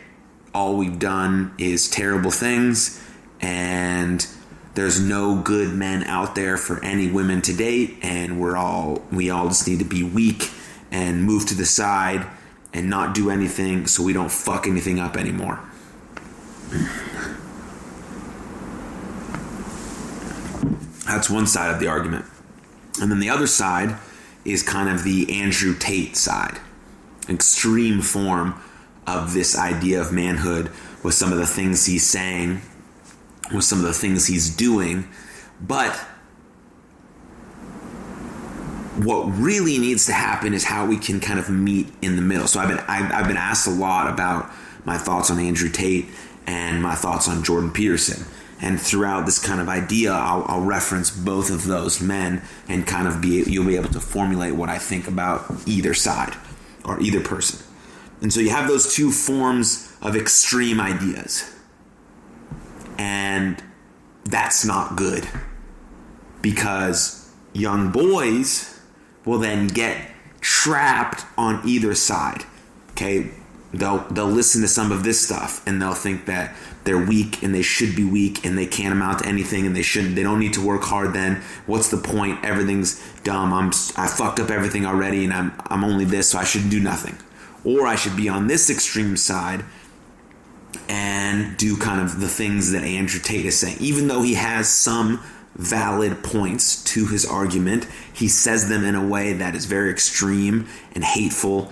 all 0.54 0.78
we've 0.78 1.00
done 1.00 1.54
is 1.58 1.90
terrible 1.90 2.32
things, 2.32 3.03
and 3.44 4.26
there's 4.74 5.02
no 5.02 5.36
good 5.36 5.74
men 5.74 6.04
out 6.06 6.34
there 6.34 6.56
for 6.56 6.82
any 6.84 7.12
women 7.12 7.42
to 7.42 7.54
date. 7.54 7.98
And 8.02 8.40
we're 8.40 8.56
all 8.56 9.04
we 9.12 9.30
all 9.30 9.50
just 9.50 9.68
need 9.68 9.80
to 9.80 9.86
be 9.86 10.02
weak 10.02 10.50
and 10.92 11.24
move 11.24 11.46
to 11.48 11.54
the 11.54 11.66
side 11.66 12.26
and 12.74 12.90
not 12.90 13.14
do 13.14 13.30
anything 13.30 13.86
so 13.86 14.02
we 14.02 14.14
don't 14.14 14.32
fuck 14.32 14.66
anything 14.66 14.98
up 14.98 15.18
anymore. 15.18 15.60
That's 21.06 21.30
one 21.30 21.46
side 21.46 21.72
of 21.72 21.82
the 21.82 21.88
argument. 21.88 22.26
And 23.02 23.12
then 23.12 23.20
the 23.20 23.30
other 23.30 23.46
side 23.46 23.98
is 24.46 24.64
kind 24.64 24.88
of 24.88 25.04
the 25.04 25.42
andrew 25.42 25.76
tate 25.78 26.16
side. 26.16 26.60
Extreme 27.28 28.02
form 28.02 28.60
of 29.06 29.34
this 29.34 29.58
idea 29.58 30.00
of 30.00 30.14
manhood 30.14 30.72
with 31.04 31.14
some 31.14 31.34
of 31.34 31.38
the 31.38 31.46
things 31.46 31.86
he's 31.86 32.08
saying 32.08 32.62
with 33.52 33.64
some 33.64 33.80
of 33.80 33.86
the 33.86 33.94
things 33.94 34.28
he's 34.28 34.56
doing, 34.56 35.08
but 35.60 35.96
what 38.98 39.24
really 39.24 39.80
needs 39.80 40.06
to 40.06 40.14
happen 40.14 40.54
is 40.54 40.64
how 40.64 40.86
we 40.86 40.98
can 40.98 41.20
kind 41.20 41.40
of 41.40 41.50
meet 41.50 41.88
in 42.02 42.16
the 42.16 42.22
middle. 42.22 42.48
So 42.48 42.60
I've 42.60 42.70
been 42.70 42.80
I've, 42.88 43.12
I've 43.12 43.28
been 43.28 43.38
asked 43.38 43.68
a 43.68 43.72
lot 43.72 44.12
about 44.12 44.52
my 44.86 44.98
thoughts 44.98 45.32
on 45.32 45.40
Andrew 45.40 45.70
Tate 45.70 46.06
and 46.46 46.82
my 46.82 46.96
thoughts 46.96 47.28
on 47.28 47.44
Jordan 47.44 47.72
Peterson. 47.72 48.26
And 48.62 48.80
throughout 48.80 49.26
this 49.26 49.46
kind 49.46 49.60
of 49.60 49.68
idea, 49.68 50.14
I'll, 50.14 50.46
I'll, 50.48 50.62
reference 50.62 51.12
both 51.12 51.50
of 51.50 51.66
those 51.66 52.00
men 52.00 52.42
and 52.70 52.88
kind 52.88 53.10
of 53.10 53.20
be 53.20 53.44
you'll 53.44 53.66
be 53.66 53.76
able 53.76 53.90
to 53.90 54.00
formulate 54.00 54.56
what 54.56 54.70
I 54.70 54.78
think 54.78 55.08
about 55.08 55.46
either 55.66 55.94
side 55.94 56.34
or 56.86 57.00
either 57.02 57.20
person. 57.20 57.60
And 58.22 58.32
so 58.32 58.40
you 58.40 58.52
have 58.52 58.70
those 58.70 58.96
two 58.96 59.12
forms 59.12 59.94
of 60.02 60.16
extreme 60.16 60.80
ideas. 60.80 61.53
And 62.98 63.62
that's 64.26 64.66
not 64.66 64.96
good. 64.96 65.28
Because 66.42 67.32
young 67.54 67.92
boys 67.92 68.80
will 69.26 69.40
then 69.40 69.68
get 69.68 70.12
trapped 70.42 71.26
on 71.38 71.62
either 71.68 71.96
side. 71.96 72.44
Okay, 72.92 73.32
they'll 73.74 74.00
they'll 74.10 74.28
listen 74.28 74.62
to 74.62 74.68
some 74.68 74.92
of 74.92 75.04
this 75.04 75.26
stuff 75.26 75.66
and 75.66 75.82
they'll 75.82 75.94
think 75.94 76.26
that 76.26 76.56
they're 76.84 77.04
weak 77.04 77.42
and 77.42 77.56
they 77.56 77.62
should 77.62 77.96
be 77.96 78.04
weak 78.04 78.46
and 78.46 78.58
they 78.58 78.66
can't 78.66 78.92
amount 78.92 79.20
to 79.20 79.26
anything 79.26 79.66
and 79.66 79.76
they 79.76 79.82
shouldn't 79.82 80.16
they 80.16 80.24
don't 80.24 80.40
need 80.40 80.54
to 80.54 80.66
work 80.66 80.84
hard 80.84 81.14
then. 81.14 81.42
What's 81.66 81.90
the 81.90 81.98
point? 81.98 82.44
Everything's 82.44 83.02
dumb. 83.24 83.54
I'm 83.54 83.72
i 83.98 84.08
fucked 84.08 84.40
up 84.40 84.52
everything 84.52 84.86
already 84.86 85.24
and 85.24 85.34
i'm 85.34 85.54
i'm 85.68 85.84
only 85.84 86.06
this 86.06 86.30
so 86.30 86.40
i 86.40 86.44
should 86.44 86.70
do 86.70 86.80
nothing. 86.80 87.18
Or 87.64 87.88
i 87.88 87.96
should 87.96 88.16
be 88.16 88.30
on 88.30 88.48
this 88.48 88.70
extreme 88.70 89.18
side 89.18 89.64
and 90.88 91.58
do 91.58 91.78
kind 91.78 92.02
of 92.02 92.20
the 92.20 92.28
things 92.28 92.72
that 92.72 92.84
Andrew 92.84 93.20
Tate 93.20 93.46
is 93.46 93.58
saying. 93.58 93.78
Even 93.80 94.08
though 94.08 94.22
he 94.22 94.34
has 94.36 94.68
some 94.70 95.22
valid 95.56 96.24
points 96.24 96.84
to 96.84 97.08
his 97.08 97.26
argument, 97.26 97.88
he 98.12 98.28
says 98.28 98.70
them 98.70 98.84
in 98.84 98.96
a 98.96 99.06
way 99.06 99.34
that 99.34 99.56
is 99.56 99.66
very 99.66 99.92
extreme 99.92 100.68
and 100.94 101.04
hateful 101.04 101.72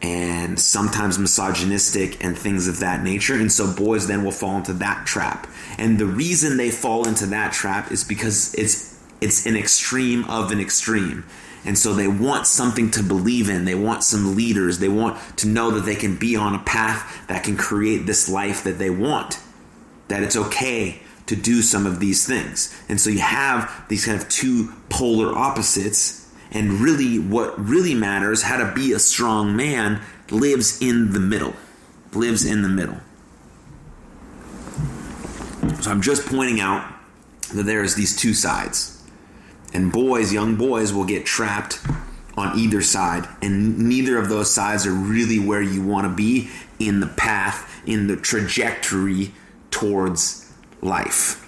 and 0.00 0.58
sometimes 0.58 1.18
misogynistic 1.18 2.22
and 2.24 2.38
things 2.38 2.68
of 2.68 2.78
that 2.80 3.02
nature. 3.02 3.34
And 3.34 3.50
so 3.50 3.72
boys 3.74 4.06
then 4.06 4.24
will 4.24 4.30
fall 4.30 4.56
into 4.56 4.72
that 4.74 5.06
trap. 5.06 5.46
And 5.76 5.98
the 5.98 6.06
reason 6.06 6.56
they 6.56 6.70
fall 6.70 7.06
into 7.06 7.26
that 7.26 7.52
trap 7.52 7.90
is 7.90 8.04
because 8.04 8.54
it's 8.54 8.96
it's 9.20 9.46
an 9.46 9.56
extreme 9.56 10.24
of 10.26 10.52
an 10.52 10.60
extreme. 10.60 11.24
And 11.68 11.76
so 11.76 11.92
they 11.92 12.08
want 12.08 12.46
something 12.46 12.90
to 12.92 13.02
believe 13.02 13.50
in. 13.50 13.66
They 13.66 13.74
want 13.74 14.02
some 14.02 14.34
leaders. 14.34 14.78
They 14.78 14.88
want 14.88 15.18
to 15.36 15.46
know 15.46 15.70
that 15.72 15.82
they 15.82 15.96
can 15.96 16.16
be 16.16 16.34
on 16.34 16.54
a 16.54 16.60
path 16.60 17.26
that 17.28 17.44
can 17.44 17.58
create 17.58 18.06
this 18.06 18.26
life 18.26 18.64
that 18.64 18.78
they 18.78 18.88
want. 18.88 19.38
That 20.08 20.22
it's 20.22 20.34
okay 20.34 21.02
to 21.26 21.36
do 21.36 21.60
some 21.60 21.84
of 21.84 22.00
these 22.00 22.26
things. 22.26 22.74
And 22.88 22.98
so 22.98 23.10
you 23.10 23.18
have 23.18 23.84
these 23.90 24.06
kind 24.06 24.18
of 24.18 24.30
two 24.30 24.72
polar 24.88 25.36
opposites. 25.36 26.32
And 26.50 26.80
really, 26.80 27.18
what 27.18 27.62
really 27.62 27.92
matters, 27.92 28.44
how 28.44 28.56
to 28.56 28.72
be 28.74 28.94
a 28.94 28.98
strong 28.98 29.54
man, 29.54 30.00
lives 30.30 30.80
in 30.80 31.12
the 31.12 31.20
middle. 31.20 31.52
Lives 32.14 32.46
in 32.46 32.62
the 32.62 32.70
middle. 32.70 32.96
So 35.82 35.90
I'm 35.90 36.00
just 36.00 36.26
pointing 36.28 36.62
out 36.62 36.90
that 37.52 37.64
there's 37.64 37.94
these 37.94 38.16
two 38.16 38.32
sides 38.32 38.97
and 39.72 39.92
boys, 39.92 40.32
young 40.32 40.56
boys, 40.56 40.92
will 40.92 41.04
get 41.04 41.26
trapped 41.26 41.80
on 42.36 42.58
either 42.58 42.80
side. 42.80 43.28
And 43.42 43.78
neither 43.88 44.18
of 44.18 44.28
those 44.28 44.50
sides 44.50 44.86
are 44.86 44.92
really 44.92 45.38
where 45.38 45.62
you 45.62 45.82
want 45.82 46.06
to 46.06 46.14
be 46.14 46.50
in 46.78 47.00
the 47.00 47.06
path, 47.06 47.82
in 47.86 48.06
the 48.06 48.16
trajectory 48.16 49.32
towards 49.70 50.52
life, 50.80 51.44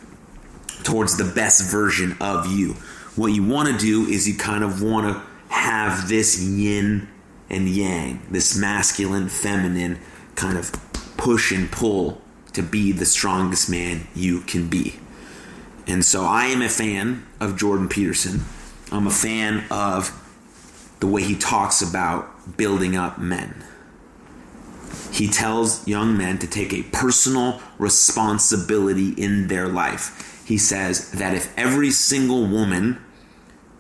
towards 0.83 1.17
the 1.17 1.33
best 1.33 1.71
version 1.71 2.17
of 2.21 2.47
you. 2.47 2.75
What 3.17 3.29
you 3.29 3.47
want 3.47 3.69
to 3.69 3.79
do 3.79 4.07
is 4.07 4.29
you 4.29 4.37
kind 4.37 4.65
of 4.65 4.83
want 4.83 5.07
to 5.07 5.23
have 5.55 6.09
this 6.09 6.41
yin 6.43 7.09
and 7.49 7.69
yang, 7.69 8.23
this 8.31 8.57
masculine, 8.57 9.29
feminine 9.29 9.99
kind 10.35 10.57
of 10.57 10.73
push 11.17 11.53
and 11.53 11.71
pull 11.71 12.21
to 12.53 12.63
be 12.63 12.93
the 12.93 13.07
strongest 13.07 13.71
man 13.71 14.07
you 14.15 14.41
can 14.41 14.69
be. 14.69 14.99
And 15.91 16.05
so 16.05 16.25
I 16.25 16.47
am 16.47 16.63
a 16.63 16.69
fan 16.69 17.27
of 17.41 17.59
Jordan 17.59 17.89
Peterson. 17.89 18.45
I'm 18.93 19.09
a 19.09 19.11
fan 19.11 19.65
of 19.73 20.17
the 21.01 21.09
way 21.09 21.25
he 21.25 21.35
talks 21.35 21.83
about 21.83 22.57
building 22.57 22.97
up 22.97 23.19
men. 23.19 23.65
He 25.11 25.27
tells 25.27 25.87
young 25.89 26.17
men 26.17 26.39
to 26.39 26.47
take 26.47 26.73
a 26.73 26.85
personal 26.85 27.61
responsibility 27.77 29.15
in 29.21 29.49
their 29.49 29.67
life. 29.67 30.45
He 30.47 30.59
says 30.59 31.11
that 31.11 31.35
if 31.35 31.53
every 31.59 31.91
single 31.91 32.47
woman 32.47 33.05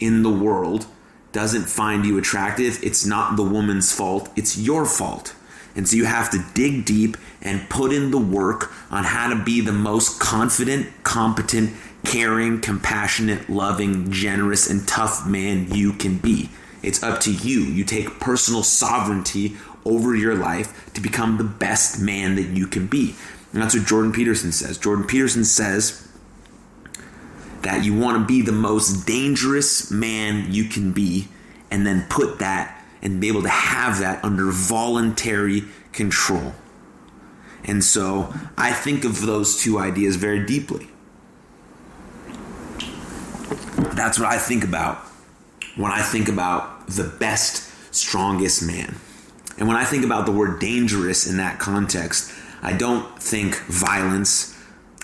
in 0.00 0.25
the 0.25 0.33
world 0.33 0.87
doesn't 1.31 1.67
find 1.67 2.05
you 2.05 2.19
attractive, 2.19 2.83
it's 2.83 3.07
not 3.07 3.37
the 3.37 3.45
woman's 3.45 3.93
fault, 3.93 4.29
it's 4.35 4.59
your 4.59 4.85
fault. 4.85 5.37
And 5.76 5.88
so 5.88 5.95
you 5.95 6.07
have 6.07 6.31
to 6.31 6.45
dig 6.55 6.85
deep 6.85 7.17
and 7.40 7.71
put 7.71 7.93
in 7.93 8.11
the 8.11 8.19
work 8.19 8.73
on 8.90 9.05
how 9.05 9.29
to 9.29 9.37
be 9.37 9.61
the 9.61 9.73
most 9.73 10.19
confident, 10.19 10.88
competent, 11.05 11.71
caring, 12.04 12.61
compassionate, 12.61 13.49
loving, 13.50 14.11
generous, 14.11 14.69
and 14.69 14.87
tough 14.87 15.26
man 15.26 15.73
you 15.73 15.92
can 15.92 16.19
be. 16.19 16.50
It's 16.83 17.02
up 17.02 17.21
to 17.21 17.33
you. 17.33 17.61
You 17.61 17.85
take 17.85 18.21
personal 18.21 18.62
sovereignty 18.62 19.57
over 19.85 20.14
your 20.14 20.35
life 20.35 20.92
to 20.95 21.00
become 21.00 21.37
the 21.37 21.45
best 21.45 22.00
man 22.00 22.37
that 22.37 22.49
you 22.49 22.66
can 22.66 22.87
be. 22.87 23.14
And 23.52 23.62
that's 23.62 23.75
what 23.75 23.87
Jordan 23.87 24.12
Peterson 24.12 24.52
says. 24.52 24.78
Jordan 24.78 25.07
Peterson 25.07 25.45
says 25.45 26.07
that 27.62 27.85
you 27.85 27.99
want 27.99 28.19
to 28.19 28.26
be 28.26 28.42
the 28.42 28.52
most 28.52 29.07
dangerous 29.07 29.90
man 29.90 30.50
you 30.50 30.64
can 30.64 30.92
be, 30.92 31.28
and 31.71 31.87
then 31.87 32.07
put 32.09 32.38
that 32.38 32.83
and 33.02 33.21
be 33.21 33.28
able 33.28 33.42
to 33.42 33.49
have 33.49 34.00
that 34.00 34.25
under 34.25 34.50
voluntary 34.50 35.64
control. 35.92 36.54
And 37.64 37.85
so 37.85 38.33
I 38.57 38.73
think 38.73 39.04
of 39.04 39.23
those 39.23 39.61
two 39.61 39.78
ideas 39.78 40.16
very 40.16 40.45
deeply. 40.45 40.89
That's 44.00 44.19
what 44.19 44.28
I 44.28 44.38
think 44.38 44.64
about 44.64 44.97
when 45.76 45.92
I 45.92 46.00
think 46.00 46.30
about 46.30 46.87
the 46.87 47.04
best, 47.04 47.71
strongest 47.95 48.62
man. 48.66 48.97
And 49.59 49.69
when 49.69 49.76
I 49.76 49.85
think 49.85 50.07
about 50.07 50.25
the 50.25 50.33
word 50.33 50.59
dangerous 50.59 51.28
in 51.28 51.37
that 51.37 51.59
context, 51.59 52.33
I 52.62 52.73
don't 52.73 53.23
think 53.23 53.57
violence. 53.66 54.57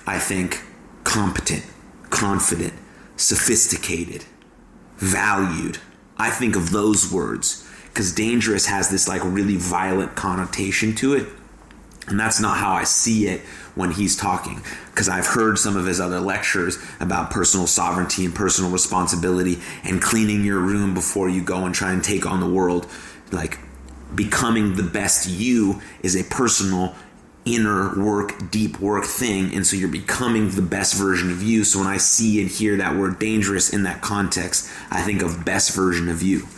I 0.07 0.19
think 0.19 0.65
competent, 1.05 1.67
confident, 2.09 2.73
sophisticated, 3.19 4.25
valued. 4.97 5.77
I 6.17 6.31
think 6.31 6.57
of 6.57 6.71
those 6.71 7.13
words 7.13 7.69
because 7.89 8.15
dangerous 8.15 8.65
has 8.65 8.89
this 8.89 9.07
like 9.07 9.21
really 9.25 9.57
violent 9.57 10.17
connotation 10.17 10.95
to 10.95 11.13
it. 11.13 11.27
And 12.09 12.19
that's 12.19 12.41
not 12.41 12.57
how 12.57 12.73
I 12.73 12.85
see 12.85 13.27
it 13.27 13.43
when 13.77 13.93
he's 13.93 14.17
talking 14.17 14.61
because 14.91 15.09
I've 15.09 15.27
heard 15.27 15.59
some 15.59 15.77
of 15.77 15.87
his 15.87 16.01
other 16.01 16.19
lectures 16.19 16.79
about 16.99 17.31
personal 17.31 17.69
sovereignty 17.69 18.25
and 18.25 18.35
personal 18.35 18.71
responsibility 18.71 19.61
and 19.85 20.03
cleaning 20.03 20.45
your 20.45 20.59
room 20.59 20.95
before 20.95 21.29
you 21.29 21.45
go 21.45 21.65
and 21.65 21.75
try 21.75 21.93
and 21.93 22.03
take 22.03 22.27
on 22.27 22.41
the 22.41 22.49
world. 22.49 22.89
Like 23.31 23.61
becoming 24.15 24.75
the 24.75 24.83
best 24.83 25.29
you 25.29 25.81
is 26.03 26.17
a 26.17 26.25
personal 26.25 26.95
inner 27.45 27.95
work, 28.03 28.51
deep 28.51 28.81
work 28.81 29.05
thing. 29.05 29.55
And 29.55 29.65
so 29.67 29.77
you're 29.77 29.89
becoming 29.89 30.51
the 30.51 30.63
best 30.63 30.95
version 30.95 31.31
of 31.31 31.43
you. 31.43 31.63
So 31.63 31.79
when 31.79 31.89
I 31.89 31.99
see 31.99 32.41
and 32.41 32.51
hear 32.51 32.77
that 32.79 32.97
word 32.97 33.19
dangerous 33.19 33.73
in 33.73 33.85
that 33.85 34.01
context, 34.01 34.69
I 34.91 35.03
think 35.03 35.23
of 35.23 35.45
best 35.45 35.75
version 35.75 36.09
of 36.09 36.23
you. 36.23 36.49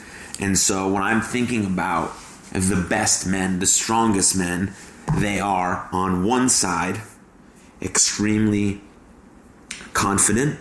And 0.41 0.57
so 0.57 0.89
when 0.91 1.03
I'm 1.03 1.21
thinking 1.21 1.67
about 1.67 2.13
the 2.53 2.87
best 2.89 3.27
men, 3.27 3.59
the 3.59 3.67
strongest 3.67 4.37
men, 4.37 4.73
they 5.15 5.41
are 5.41 5.88
on 5.93 6.25
one 6.25 6.49
side 6.49 7.00
extremely 7.81 8.81
confident, 9.93 10.59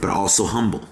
but 0.00 0.10
also 0.10 0.46
humble. 0.46 0.88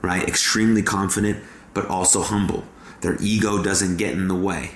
Right? 0.00 0.26
Extremely 0.26 0.82
confident, 0.82 1.42
but 1.74 1.86
also 1.86 2.22
humble. 2.22 2.64
Their 3.00 3.16
ego 3.20 3.62
doesn't 3.62 3.96
get 3.96 4.12
in 4.12 4.28
the 4.28 4.34
way 4.34 4.72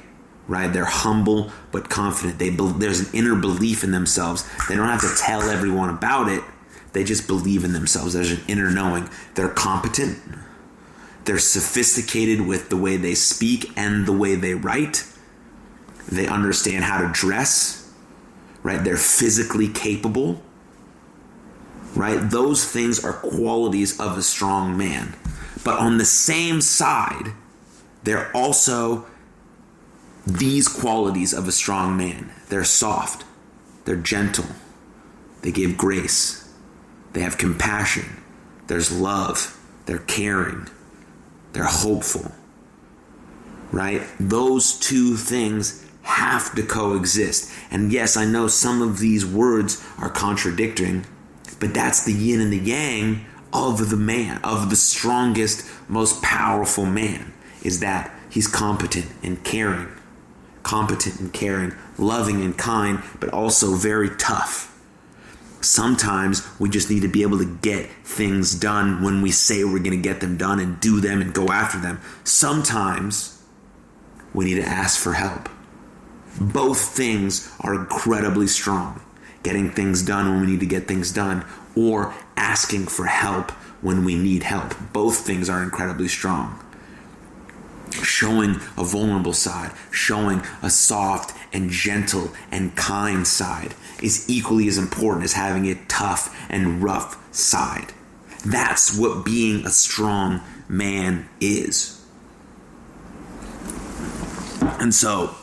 right? 0.49 0.73
They're 0.73 0.85
humble 0.85 1.51
but 1.71 1.89
confident. 1.89 2.39
They 2.39 2.51
be- 2.51 2.75
there's 2.77 3.01
an 3.01 3.07
inner 3.15 3.35
belief 3.35 3.85
in 3.85 3.91
themselves. 3.91 4.49
They 4.69 4.77
don't 4.77 4.89
have 4.89 5.01
to 5.01 5.15
tell 5.17 5.43
everyone 5.43 5.89
about 5.89 6.29
it. 6.29 6.43
They 6.93 7.05
just 7.05 7.27
believe 7.27 7.65
in 7.65 7.73
themselves. 7.73 8.13
There's 8.13 8.33
an 8.33 8.43
inner 8.49 8.71
knowing. 8.71 9.09
They're 9.35 9.49
competent. 9.49 10.19
They're 11.25 11.39
sophisticated 11.39 12.47
with 12.47 12.69
the 12.69 12.77
way 12.77 12.97
they 12.97 13.15
speak 13.15 13.73
and 13.77 14.07
the 14.07 14.13
way 14.13 14.35
they 14.35 14.55
write. 14.55 15.05
They 16.09 16.27
understand 16.27 16.85
how 16.85 17.01
to 17.01 17.13
dress, 17.13 17.93
right? 18.63 18.83
They're 18.83 18.97
physically 18.97 19.69
capable, 19.69 20.43
right? 21.95 22.19
Those 22.31 22.65
things 22.65 23.05
are 23.05 23.13
qualities 23.13 23.99
of 24.01 24.19
a 24.19 24.23
strong 24.23 24.77
man. 24.77 25.15
But 25.65 25.79
on 25.79 25.99
the 25.99 26.05
same 26.05 26.61
side, 26.61 27.33
they're 28.03 28.35
also 28.37 29.07
these 30.27 30.69
qualities 30.69 31.33
of 31.33 31.49
a 31.49 31.53
strong 31.53 31.97
man. 31.97 32.33
They're 32.49 32.65
soft, 32.65 33.25
they're 33.85 33.97
gentle, 33.97 34.47
they 35.43 35.53
give 35.53 35.77
grace, 35.77 36.53
they 37.13 37.21
have 37.21 37.39
compassion, 37.39 38.23
there's 38.67 38.93
love, 38.93 39.59
they're 39.87 39.99
caring, 39.99 40.69
they're 41.53 41.65
hopeful. 41.65 42.33
Right? 43.71 44.03
Those 44.21 44.79
two 44.79 45.17
things 45.17 45.82
have 46.03 46.55
to 46.55 46.63
coexist. 46.63 47.51
And 47.71 47.93
yes, 47.93 48.17
I 48.17 48.25
know 48.25 48.49
some 48.49 48.83
of 48.83 48.99
these 48.99 49.25
words 49.25 49.85
are 49.99 50.11
contradicting, 50.11 51.07
but 51.61 51.75
that's 51.75 52.05
the 52.05 52.13
yin 52.13 52.41
and 52.41 52.53
the 52.53 52.59
yang 52.59 53.25
of 53.53 53.91
the 53.91 53.97
man, 53.97 54.41
of 54.43 54.71
the 54.71 54.77
strongest, 54.77 55.69
most 55.89 56.23
powerful 56.23 56.87
man, 56.87 57.33
is 57.63 57.81
that 57.81 58.13
he's 58.31 58.49
competent 58.49 59.07
and 59.23 59.45
caring 59.45 59.89
competent 60.63 61.21
and 61.21 61.33
caring, 61.33 61.73
loving 61.99 62.43
and 62.43 62.57
kind, 62.57 63.03
but 63.21 63.31
also 63.31 63.75
very 63.75 64.11
tough. 64.17 64.69
Sometimes 65.61 66.47
we 66.59 66.69
just 66.69 66.91
need 66.91 67.03
to 67.03 67.09
be 67.09 67.23
able 67.23 67.39
to 67.39 67.59
get 67.63 67.89
things 68.05 68.55
done 68.59 69.03
when 69.03 69.23
we 69.23 69.31
say 69.31 69.63
we're 69.63 69.79
going 69.79 69.91
to 69.91 69.97
get 69.97 70.21
them 70.21 70.37
done 70.37 70.59
and 70.59 70.81
do 70.81 71.01
them 71.01 71.21
and 71.21 71.33
go 71.33 71.49
after 71.49 71.79
them. 71.79 72.01
Sometimes 72.25 73.43
we 74.35 74.45
need 74.45 74.57
to 74.57 74.67
ask 74.67 74.99
for 74.99 75.13
help. 75.13 75.49
Both 76.41 76.81
things 76.81 77.53
are 77.61 77.75
incredibly 77.75 78.47
strong. 78.47 79.01
Getting 79.43 79.71
things 79.71 80.03
done 80.03 80.29
when 80.31 80.41
we 80.41 80.47
need 80.47 80.61
to 80.61 80.67
get 80.67 80.89
things 80.89 81.13
done, 81.13 81.45
or 81.75 82.15
asking 82.37 82.87
for 82.87 83.07
help 83.07 83.51
when 83.81 84.05
we 84.05 84.15
need 84.15 84.45
help. 84.45 84.75
Both 84.93 85.27
things 85.27 85.49
are 85.49 85.63
incredibly 85.63 86.09
strong 86.09 86.63
showing 87.93 88.57
a 88.77 88.85
vulnerable 88.85 89.33
side, 89.33 89.73
showing 89.91 90.43
a 90.63 90.71
soft 90.71 91.37
and 91.53 91.71
gentle 91.71 92.31
and 92.51 92.75
kind 92.77 93.27
side 93.27 93.75
is 94.03 94.29
equally 94.29 94.69
as 94.69 94.79
important 94.79 95.25
as 95.25 95.35
having 95.35 95.69
a 95.69 95.75
tough 95.87 96.35
and 96.51 96.83
rough 96.83 97.19
side. 97.35 97.93
That's 98.45 98.97
what 98.97 99.25
being 99.25 99.65
a 99.65 99.71
strong 99.71 100.41
man 100.69 101.29
is. 101.41 102.05
And 104.81 104.95
so, 104.95 105.35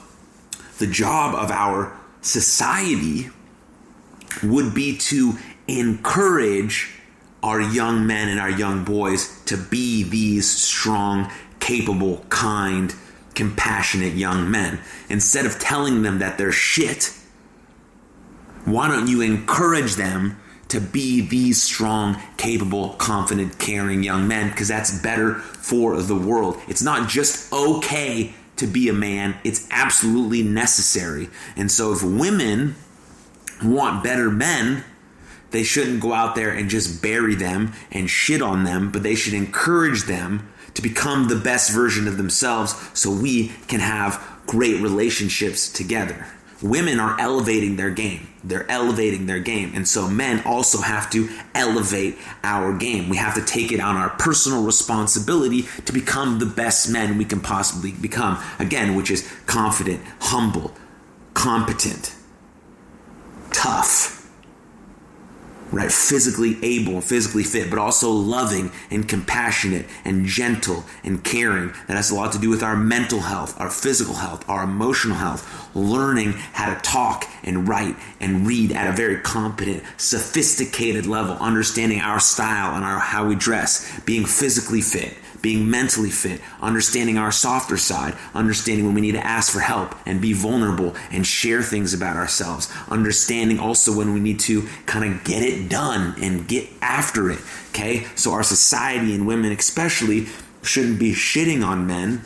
the 0.79 0.87
job 0.87 1.35
of 1.35 1.51
our 1.51 1.95
society 2.21 3.29
would 4.43 4.73
be 4.73 4.97
to 4.97 5.33
encourage 5.67 6.99
our 7.43 7.61
young 7.61 8.07
men 8.07 8.27
and 8.29 8.39
our 8.39 8.49
young 8.49 8.83
boys 8.83 9.41
to 9.45 9.55
be 9.55 10.03
these 10.03 10.49
strong 10.49 11.31
capable, 11.59 12.25
kind, 12.29 12.93
compassionate 13.35 14.13
young 14.13 14.49
men. 14.49 14.79
Instead 15.09 15.45
of 15.45 15.59
telling 15.59 16.01
them 16.01 16.19
that 16.19 16.37
they're 16.37 16.51
shit, 16.51 17.13
why 18.65 18.87
don't 18.87 19.07
you 19.07 19.21
encourage 19.21 19.95
them 19.95 20.39
to 20.67 20.79
be 20.79 21.21
these 21.21 21.61
strong, 21.61 22.21
capable, 22.37 22.89
confident, 22.95 23.57
caring 23.57 24.03
young 24.03 24.27
men? 24.27 24.49
Because 24.49 24.67
that's 24.67 25.01
better 25.01 25.35
for 25.35 26.01
the 26.01 26.15
world. 26.15 26.59
It's 26.67 26.83
not 26.83 27.09
just 27.09 27.51
okay 27.53 28.33
to 28.59 28.67
be 28.67 28.87
a 28.89 28.93
man, 28.93 29.35
it's 29.43 29.67
absolutely 29.71 30.43
necessary. 30.43 31.29
And 31.55 31.71
so 31.71 31.91
if 31.91 32.03
women 32.03 32.75
want 33.63 34.03
better 34.03 34.29
men, 34.29 34.83
they 35.51 35.63
shouldn't 35.63 36.01
go 36.01 36.13
out 36.13 36.35
there 36.35 36.51
and 36.51 36.69
just 36.69 37.01
bury 37.01 37.35
them 37.35 37.73
and 37.91 38.09
shit 38.09 38.41
on 38.41 38.63
them, 38.63 38.91
but 38.91 39.03
they 39.03 39.15
should 39.15 39.33
encourage 39.33 40.03
them 40.03 40.51
to 40.75 40.81
become 40.81 41.27
the 41.27 41.35
best 41.35 41.71
version 41.71 42.07
of 42.07 42.17
themselves 42.17 42.75
so 42.93 43.11
we 43.11 43.49
can 43.67 43.79
have 43.79 44.23
great 44.45 44.79
relationships 44.81 45.71
together. 45.71 46.27
Women 46.61 46.99
are 46.99 47.19
elevating 47.19 47.77
their 47.77 47.89
game. 47.89 48.27
They're 48.43 48.69
elevating 48.69 49.25
their 49.25 49.39
game. 49.39 49.71
And 49.73 49.87
so 49.87 50.09
men 50.09 50.43
also 50.45 50.81
have 50.81 51.09
to 51.11 51.29
elevate 51.55 52.17
our 52.43 52.77
game. 52.77 53.07
We 53.09 53.17
have 53.17 53.35
to 53.35 53.45
take 53.45 53.71
it 53.71 53.79
on 53.79 53.95
our 53.95 54.09
personal 54.09 54.63
responsibility 54.63 55.63
to 55.85 55.93
become 55.93 56.39
the 56.39 56.45
best 56.45 56.89
men 56.89 57.17
we 57.17 57.25
can 57.25 57.39
possibly 57.39 57.91
become. 57.93 58.37
Again, 58.59 58.95
which 58.95 59.09
is 59.09 59.29
confident, 59.45 60.01
humble, 60.19 60.73
competent, 61.33 62.13
tough 63.51 64.18
right? 65.71 65.91
Physically 65.91 66.57
able 66.63 67.01
physically 67.01 67.43
fit, 67.43 67.69
but 67.69 67.79
also 67.79 68.09
loving 68.09 68.71
and 68.91 69.07
compassionate 69.07 69.85
and 70.05 70.25
gentle 70.25 70.83
and 71.03 71.23
caring. 71.23 71.71
That 71.87 71.97
has 71.97 72.11
a 72.11 72.15
lot 72.15 72.31
to 72.33 72.39
do 72.39 72.49
with 72.49 72.63
our 72.63 72.75
mental 72.75 73.19
health, 73.19 73.59
our 73.59 73.69
physical 73.69 74.15
health, 74.15 74.47
our 74.49 74.63
emotional 74.63 75.17
health, 75.17 75.75
learning 75.75 76.33
how 76.53 76.73
to 76.73 76.81
talk 76.81 77.25
and 77.43 77.67
write 77.67 77.95
and 78.19 78.45
read 78.45 78.71
at 78.71 78.87
a 78.87 78.95
very 78.95 79.19
competent, 79.21 79.83
sophisticated 79.97 81.05
level, 81.05 81.35
understanding 81.37 81.99
our 81.99 82.19
style 82.19 82.75
and 82.75 82.83
our 82.83 82.99
how 82.99 83.27
we 83.27 83.35
dress, 83.35 83.99
being 84.01 84.25
physically 84.25 84.81
fit 84.81 85.15
being 85.41 85.69
mentally 85.69 86.09
fit, 86.09 86.41
understanding 86.61 87.17
our 87.17 87.31
softer 87.31 87.77
side, 87.77 88.15
understanding 88.33 88.85
when 88.85 88.95
we 88.95 89.01
need 89.01 89.13
to 89.13 89.25
ask 89.25 89.51
for 89.51 89.59
help 89.59 89.95
and 90.05 90.21
be 90.21 90.33
vulnerable 90.33 90.95
and 91.11 91.25
share 91.25 91.61
things 91.61 91.93
about 91.93 92.17
ourselves, 92.17 92.71
understanding 92.89 93.59
also 93.59 93.95
when 93.95 94.13
we 94.13 94.19
need 94.19 94.39
to 94.39 94.67
kind 94.85 95.13
of 95.13 95.23
get 95.23 95.41
it 95.41 95.69
done 95.69 96.15
and 96.21 96.47
get 96.47 96.67
after 96.81 97.29
it. 97.29 97.39
Okay, 97.69 98.05
so 98.15 98.33
our 98.33 98.43
society 98.43 99.13
and 99.13 99.27
women, 99.27 99.51
especially, 99.51 100.27
shouldn't 100.63 100.99
be 100.99 101.13
shitting 101.13 101.65
on 101.65 101.87
men 101.87 102.25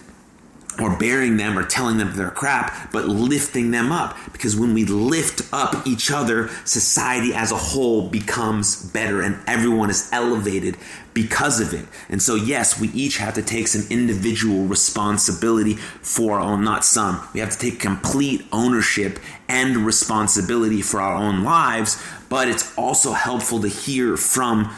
or 0.79 0.97
burying 0.97 1.37
them 1.37 1.57
or 1.57 1.63
telling 1.63 1.97
them 1.97 2.13
they're 2.15 2.31
crap, 2.31 2.91
but 2.91 3.07
lifting 3.07 3.71
them 3.71 3.91
up. 3.91 4.17
Because 4.31 4.55
when 4.55 4.73
we 4.73 4.85
lift 4.85 5.41
up 5.53 5.85
each 5.85 6.11
other, 6.11 6.49
society 6.65 7.33
as 7.33 7.51
a 7.51 7.57
whole 7.57 8.09
becomes 8.09 8.83
better 8.91 9.21
and 9.21 9.37
everyone 9.47 9.89
is 9.89 10.09
elevated 10.11 10.77
because 11.13 11.59
of 11.59 11.73
it. 11.73 11.85
And 12.09 12.21
so, 12.21 12.35
yes, 12.35 12.79
we 12.79 12.89
each 12.89 13.17
have 13.17 13.35
to 13.35 13.41
take 13.41 13.67
some 13.67 13.85
individual 13.89 14.65
responsibility 14.65 15.75
for 15.75 16.39
our 16.39 16.41
own, 16.41 16.63
not 16.63 16.83
some. 16.83 17.21
We 17.33 17.39
have 17.39 17.51
to 17.51 17.57
take 17.57 17.79
complete 17.79 18.45
ownership 18.51 19.19
and 19.47 19.77
responsibility 19.77 20.81
for 20.81 20.99
our 20.99 21.15
own 21.15 21.43
lives, 21.43 22.01
but 22.29 22.47
it's 22.47 22.75
also 22.77 23.11
helpful 23.11 23.61
to 23.61 23.67
hear 23.67 24.17
from 24.17 24.73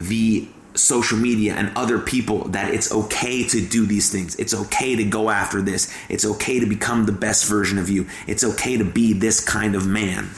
the 0.00 0.48
social 0.76 1.18
media 1.18 1.54
and 1.54 1.76
other 1.76 1.98
people 1.98 2.44
that 2.48 2.72
it's 2.72 2.92
okay 2.92 3.46
to 3.48 3.66
do 3.66 3.86
these 3.86 4.10
things. 4.10 4.36
It's 4.36 4.54
okay 4.54 4.96
to 4.96 5.04
go 5.04 5.30
after 5.30 5.62
this. 5.62 5.92
It's 6.08 6.24
okay 6.24 6.60
to 6.60 6.66
become 6.66 7.06
the 7.06 7.12
best 7.12 7.46
version 7.46 7.78
of 7.78 7.88
you. 7.88 8.06
It's 8.26 8.44
okay 8.44 8.76
to 8.76 8.84
be 8.84 9.12
this 9.12 9.40
kind 9.40 9.74
of 9.74 9.86
man. 9.86 10.30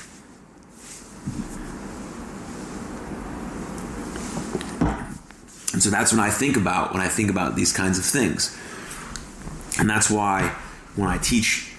And 5.73 5.83
so 5.83 5.91
that's 5.91 6.13
what 6.13 6.21
I 6.21 6.31
think 6.31 6.57
about 6.57 6.93
when 6.93 7.01
I 7.01 7.09
think 7.09 7.31
about 7.31 7.55
these 7.55 7.73
kinds 7.73 7.99
of 7.99 8.05
things. 8.05 8.57
And 9.79 9.89
that's 9.89 10.11
why 10.11 10.57
when 10.97 11.09
I 11.09 11.19
teach 11.19 11.73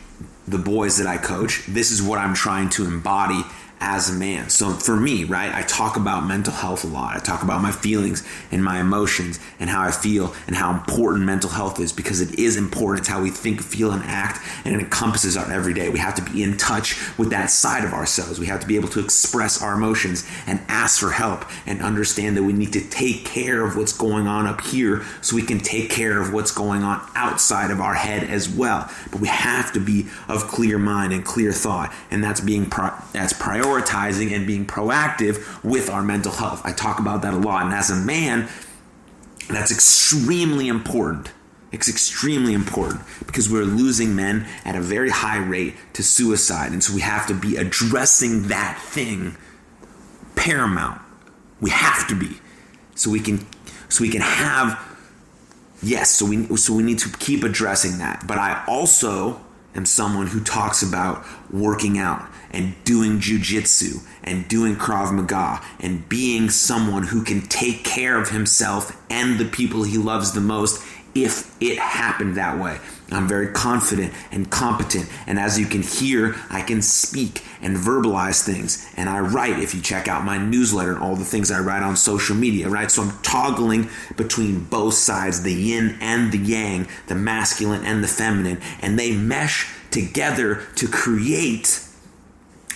the 0.47 0.57
boys 0.57 0.97
that 0.97 1.07
I 1.07 1.17
coach, 1.17 1.65
this 1.67 1.91
is 1.91 2.01
what 2.01 2.17
I'm 2.17 2.33
trying 2.33 2.69
to 2.69 2.85
embody 2.85 3.43
as 3.81 4.09
a 4.09 4.13
man. 4.13 4.49
So 4.49 4.73
for 4.73 4.95
me, 4.95 5.23
right, 5.23 5.53
I 5.53 5.61
talk 5.61 5.95
about 5.95 6.25
mental 6.25 6.53
health 6.53 6.83
a 6.83 6.87
lot. 6.87 7.15
I 7.15 7.19
talk 7.19 7.43
about 7.43 7.61
my 7.61 7.71
feelings 7.71 8.27
and 8.51 8.63
my 8.63 8.79
emotions 8.81 9.39
and 9.59 9.69
how 9.69 9.81
I 9.81 9.91
feel 9.91 10.33
and 10.47 10.55
how 10.55 10.71
important 10.73 11.25
mental 11.25 11.49
health 11.49 11.79
is 11.79 11.93
because 11.93 12.19
it 12.19 12.37
is 12.37 12.57
important. 12.57 12.99
It's 12.99 13.07
how 13.07 13.21
we 13.21 13.29
think, 13.29 13.61
feel, 13.61 13.91
and 13.91 14.03
act, 14.03 14.45
and 14.65 14.75
it 14.75 14.81
encompasses 14.81 15.37
our 15.37 15.49
everyday. 15.51 15.89
We 15.89 15.99
have 15.99 16.15
to 16.15 16.21
be 16.21 16.43
in 16.43 16.57
touch 16.57 16.99
with 17.17 17.29
that 17.29 17.49
side 17.49 17.85
of 17.85 17.93
ourselves. 17.93 18.39
We 18.39 18.47
have 18.47 18.59
to 18.59 18.67
be 18.67 18.75
able 18.75 18.89
to 18.89 18.99
express 18.99 19.61
our 19.61 19.73
emotions 19.73 20.27
and 20.45 20.59
ask 20.67 20.99
for 20.99 21.11
help 21.11 21.45
and 21.65 21.81
understand 21.81 22.35
that 22.35 22.43
we 22.43 22.53
need 22.53 22.73
to 22.73 22.81
take 22.89 23.23
care 23.23 23.63
of 23.65 23.77
what's 23.77 23.97
going 23.97 24.27
on 24.27 24.45
up 24.45 24.61
here 24.61 25.03
so 25.21 25.35
we 25.35 25.41
can 25.41 25.59
take 25.59 25.89
care 25.89 26.21
of 26.21 26.33
what's 26.33 26.51
going 26.51 26.83
on 26.83 27.01
outside 27.15 27.71
of 27.71 27.79
our 27.79 27.93
head 27.93 28.23
as 28.23 28.49
well. 28.49 28.89
But 29.11 29.21
we 29.21 29.29
have 29.29 29.71
to 29.73 29.79
be 29.79 30.07
of 30.27 30.47
clear 30.47 30.77
mind 30.77 31.13
and 31.13 31.23
clear 31.23 31.53
thought, 31.53 31.93
and 32.11 32.21
that's 32.21 32.41
being 32.41 32.65
pro- 32.65 32.93
that's 33.13 33.33
priority 33.33 33.68
prioritizing 33.69 34.33
and 34.33 34.45
being 34.45 34.65
proactive 34.65 35.63
with 35.63 35.89
our 35.89 36.03
mental 36.03 36.31
health. 36.31 36.61
I 36.63 36.71
talk 36.71 36.99
about 36.99 37.21
that 37.21 37.33
a 37.33 37.37
lot. 37.37 37.65
And 37.65 37.73
as 37.73 37.89
a 37.89 37.95
man, 37.95 38.49
that's 39.49 39.71
extremely 39.71 40.67
important. 40.67 41.31
It's 41.71 41.87
extremely 41.87 42.53
important 42.53 43.01
because 43.25 43.49
we're 43.49 43.63
losing 43.63 44.15
men 44.15 44.47
at 44.65 44.75
a 44.75 44.81
very 44.81 45.09
high 45.09 45.37
rate 45.37 45.75
to 45.93 46.03
suicide. 46.03 46.71
And 46.71 46.83
so 46.83 46.93
we 46.93 47.01
have 47.01 47.27
to 47.27 47.33
be 47.33 47.57
addressing 47.57 48.47
that 48.47 48.79
thing 48.81 49.37
paramount. 50.35 51.01
We 51.61 51.69
have 51.69 52.07
to 52.07 52.15
be. 52.15 52.37
So 52.95 53.11
we 53.11 53.19
can 53.19 53.45
so 53.87 54.01
we 54.01 54.09
can 54.09 54.21
have 54.21 54.79
yes, 55.83 56.11
so 56.11 56.25
we 56.25 56.55
so 56.57 56.73
we 56.73 56.83
need 56.83 56.99
to 56.99 57.09
keep 57.17 57.43
addressing 57.43 57.99
that. 57.99 58.25
But 58.27 58.39
I 58.39 58.63
also 58.67 59.41
am 59.75 59.85
someone 59.85 60.27
who 60.27 60.43
talks 60.43 60.81
about 60.81 61.23
working 61.51 61.99
out 61.99 62.27
and 62.51 62.75
doing 62.83 63.19
jujitsu 63.19 64.05
and 64.23 64.47
doing 64.47 64.75
Krav 64.75 65.13
Maga 65.13 65.61
and 65.79 66.07
being 66.09 66.49
someone 66.49 67.03
who 67.03 67.23
can 67.23 67.41
take 67.41 67.83
care 67.83 68.19
of 68.19 68.29
himself 68.29 68.95
and 69.09 69.39
the 69.39 69.45
people 69.45 69.83
he 69.83 69.97
loves 69.97 70.33
the 70.33 70.41
most 70.41 70.83
if 71.15 71.55
it 71.61 71.77
happened 71.77 72.35
that 72.35 72.57
way. 72.59 72.79
I'm 73.11 73.27
very 73.27 73.47
confident 73.47 74.13
and 74.31 74.49
competent, 74.51 75.09
and 75.25 75.39
as 75.39 75.57
you 75.57 75.65
can 75.65 75.81
hear, 75.81 76.35
I 76.49 76.61
can 76.61 76.81
speak 76.81 77.43
and 77.61 77.75
verbalize 77.75 78.43
things. 78.43 78.87
And 78.95 79.09
I 79.09 79.19
write 79.19 79.59
if 79.59 79.73
you 79.73 79.81
check 79.81 80.07
out 80.07 80.23
my 80.23 80.37
newsletter 80.37 80.93
and 80.93 81.01
all 81.01 81.15
the 81.15 81.25
things 81.25 81.49
I 81.49 81.59
write 81.59 81.81
on 81.81 81.95
social 81.95 82.35
media, 82.35 82.69
right? 82.69 82.91
So 82.91 83.01
I'm 83.01 83.19
toggling 83.23 83.89
between 84.15 84.63
both 84.65 84.93
sides, 84.93 85.41
the 85.41 85.53
yin 85.53 85.97
and 85.99 86.31
the 86.31 86.37
yang, 86.37 86.87
the 87.07 87.15
masculine 87.15 87.83
and 87.83 88.03
the 88.03 88.07
feminine, 88.07 88.61
and 88.81 88.99
they 88.99 89.15
mesh 89.15 89.73
together 89.89 90.67
to 90.75 90.87
create 90.87 91.83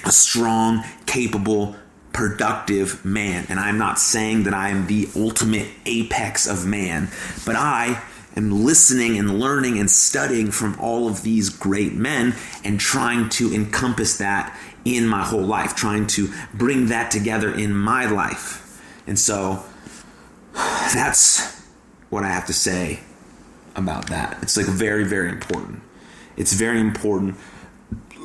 a 0.04 0.12
strong, 0.12 0.84
capable, 1.06 1.76
productive 2.12 3.04
man. 3.04 3.46
And 3.50 3.60
I'm 3.60 3.78
not 3.78 4.00
saying 4.00 4.44
that 4.44 4.54
I 4.54 4.70
am 4.70 4.88
the 4.88 5.10
ultimate 5.16 5.68
apex 5.86 6.48
of 6.48 6.66
man, 6.66 7.10
but 7.46 7.56
I 7.56 8.02
am 8.36 8.64
listening 8.64 9.18
and 9.18 9.40
learning 9.40 9.78
and 9.80 9.90
studying 9.90 10.52
from 10.52 10.80
all 10.80 11.08
of 11.08 11.24
these 11.24 11.50
great 11.50 11.94
men 11.94 12.36
and 12.64 12.80
trying 12.80 13.30
to 13.30 13.54
encompass 13.54 14.18
that 14.18 14.58
in 14.86 15.08
my 15.08 15.24
whole 15.24 15.42
life, 15.42 15.76
trying 15.76 16.08
to 16.08 16.32
bring 16.54 16.88
that 16.88 17.10
together 17.12 17.54
in 17.54 17.74
my 17.74 18.06
life. 18.06 18.82
And 19.08 19.18
so 19.18 19.64
that's 20.54 21.62
what 22.10 22.24
I 22.24 22.30
have 22.30 22.46
to 22.48 22.54
say 22.54 23.00
about 23.76 24.08
that. 24.08 24.38
It's 24.44 24.58
like 24.58 24.68
very, 24.68 25.04
very 25.04 25.30
important. 25.30 25.82
It's 26.38 26.54
very 26.54 26.80
important 26.80 27.38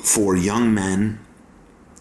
for 0.03 0.37
young 0.37 0.75
men 0.75 1.21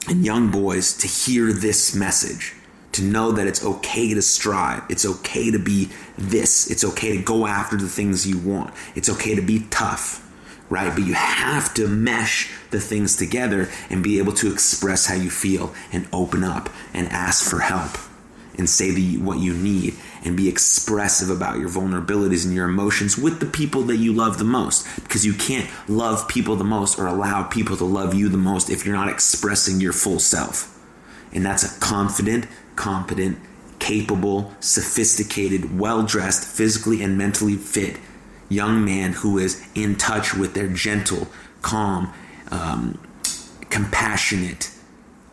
and 0.08 0.26
young 0.26 0.50
boys 0.50 0.94
to 0.98 1.08
hear 1.08 1.52
this 1.52 1.94
message, 1.96 2.54
to 2.94 3.04
know 3.04 3.32
that 3.32 3.48
it's 3.48 3.64
okay 3.64 4.14
to 4.14 4.22
strive, 4.22 4.84
it's 4.90 5.06
okay 5.06 5.52
to 5.52 5.60
be 5.60 5.90
this, 6.18 6.70
it's 6.72 6.84
okay 6.84 7.18
to 7.18 7.24
go 7.24 7.46
after 7.46 7.78
the 7.78 7.88
things 7.88 8.28
you 8.28 8.38
want, 8.38 8.74
it's 8.96 9.10
okay 9.10 9.36
to 9.36 9.42
be 9.42 9.66
tough, 9.70 10.24
right? 10.70 10.94
But 10.94 11.06
you 11.06 11.14
have 11.14 11.74
to 11.76 11.88
mesh 11.88 12.52
the 12.72 12.80
things 12.80 13.16
together 13.16 13.70
and 13.90 14.04
be 14.04 14.18
able 14.20 14.34
to 14.34 14.52
express 14.52 15.06
how 15.06 15.16
you 15.16 15.30
feel 15.30 15.74
and 15.92 16.08
open 16.12 16.44
up 16.44 16.70
and 16.94 17.08
ask 17.10 17.50
for 17.50 17.60
help 17.60 17.98
and 18.58 18.70
say 18.70 18.92
the, 18.92 19.18
what 19.18 19.40
you 19.40 19.54
need 19.54 19.96
and 20.24 20.36
be 20.36 20.50
expressive 20.50 21.30
about 21.30 21.60
your 21.60 21.70
vulnerabilities 21.70 22.46
and 22.46 22.54
your 22.54 22.68
emotions 22.68 23.18
with 23.18 23.40
the 23.40 23.46
people 23.46 23.84
that 23.84 23.98
you 23.98 24.14
love 24.14 24.38
the 24.38 24.44
most 24.44 24.86
because 25.04 25.26
you 25.26 25.34
can't 25.34 25.70
love 25.88 26.28
people 26.28 26.56
the 26.56 26.64
most 26.64 26.98
or 26.98 27.08
allow 27.08 27.44
people 27.44 27.78
to 27.78 27.86
love 27.86 28.14
you 28.14 28.30
the 28.30 28.38
most 28.38 28.70
if 28.70 28.86
you're 28.86 28.96
not 28.96 29.10
expressing 29.10 29.80
your 29.80 29.94
full 29.94 30.20
self. 30.20 30.74
And 31.32 31.46
that's 31.46 31.64
a 31.64 31.80
confident, 31.80 32.48
competent, 32.76 33.38
capable, 33.80 34.54
sophisticated, 34.60 35.78
well 35.78 36.04
dressed, 36.04 36.48
physically 36.48 37.04
and 37.04 37.18
mentally 37.18 37.56
fit 37.56 37.98
young 38.50 38.84
man 38.84 39.14
who 39.14 39.38
is 39.38 39.68
in 39.76 39.96
touch 39.96 40.34
with 40.34 40.54
their 40.54 40.68
gentle, 40.68 41.28
calm, 41.62 42.14
um, 42.52 42.98
compassionate, 43.70 44.72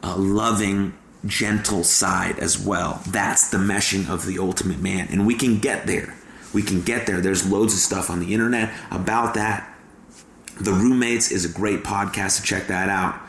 uh, 0.03 0.17
loving 0.17 0.93
gentle 1.27 1.85
side 1.85 2.39
as 2.39 2.59
well. 2.59 3.03
That's 3.09 3.51
the 3.51 3.59
meshing 3.59 4.09
of 4.09 4.27
the 4.27 4.39
ultimate 4.39 4.81
man. 4.81 5.09
And 5.11 5.27
we 5.27 5.35
can 5.35 5.59
get 5.59 5.87
there. 5.87 6.15
We 6.53 6.63
can 6.63 6.83
get 6.83 7.07
there. 7.07 7.21
There's 7.21 7.51
loads 7.51 7.75
of 7.75 7.81
stuff 7.81 8.11
on 8.11 8.21
the 8.21 8.33
internet 8.33 8.73
about 8.91 9.35
that. 9.35 9.69
The 10.61 10.73
Roommates 10.73 11.33
is 11.33 11.45
a 11.45 11.53
great 11.53 11.83
podcast 11.83 12.41
to 12.41 12.43
check 12.43 12.69
that 12.69 12.89
out. 12.89 13.21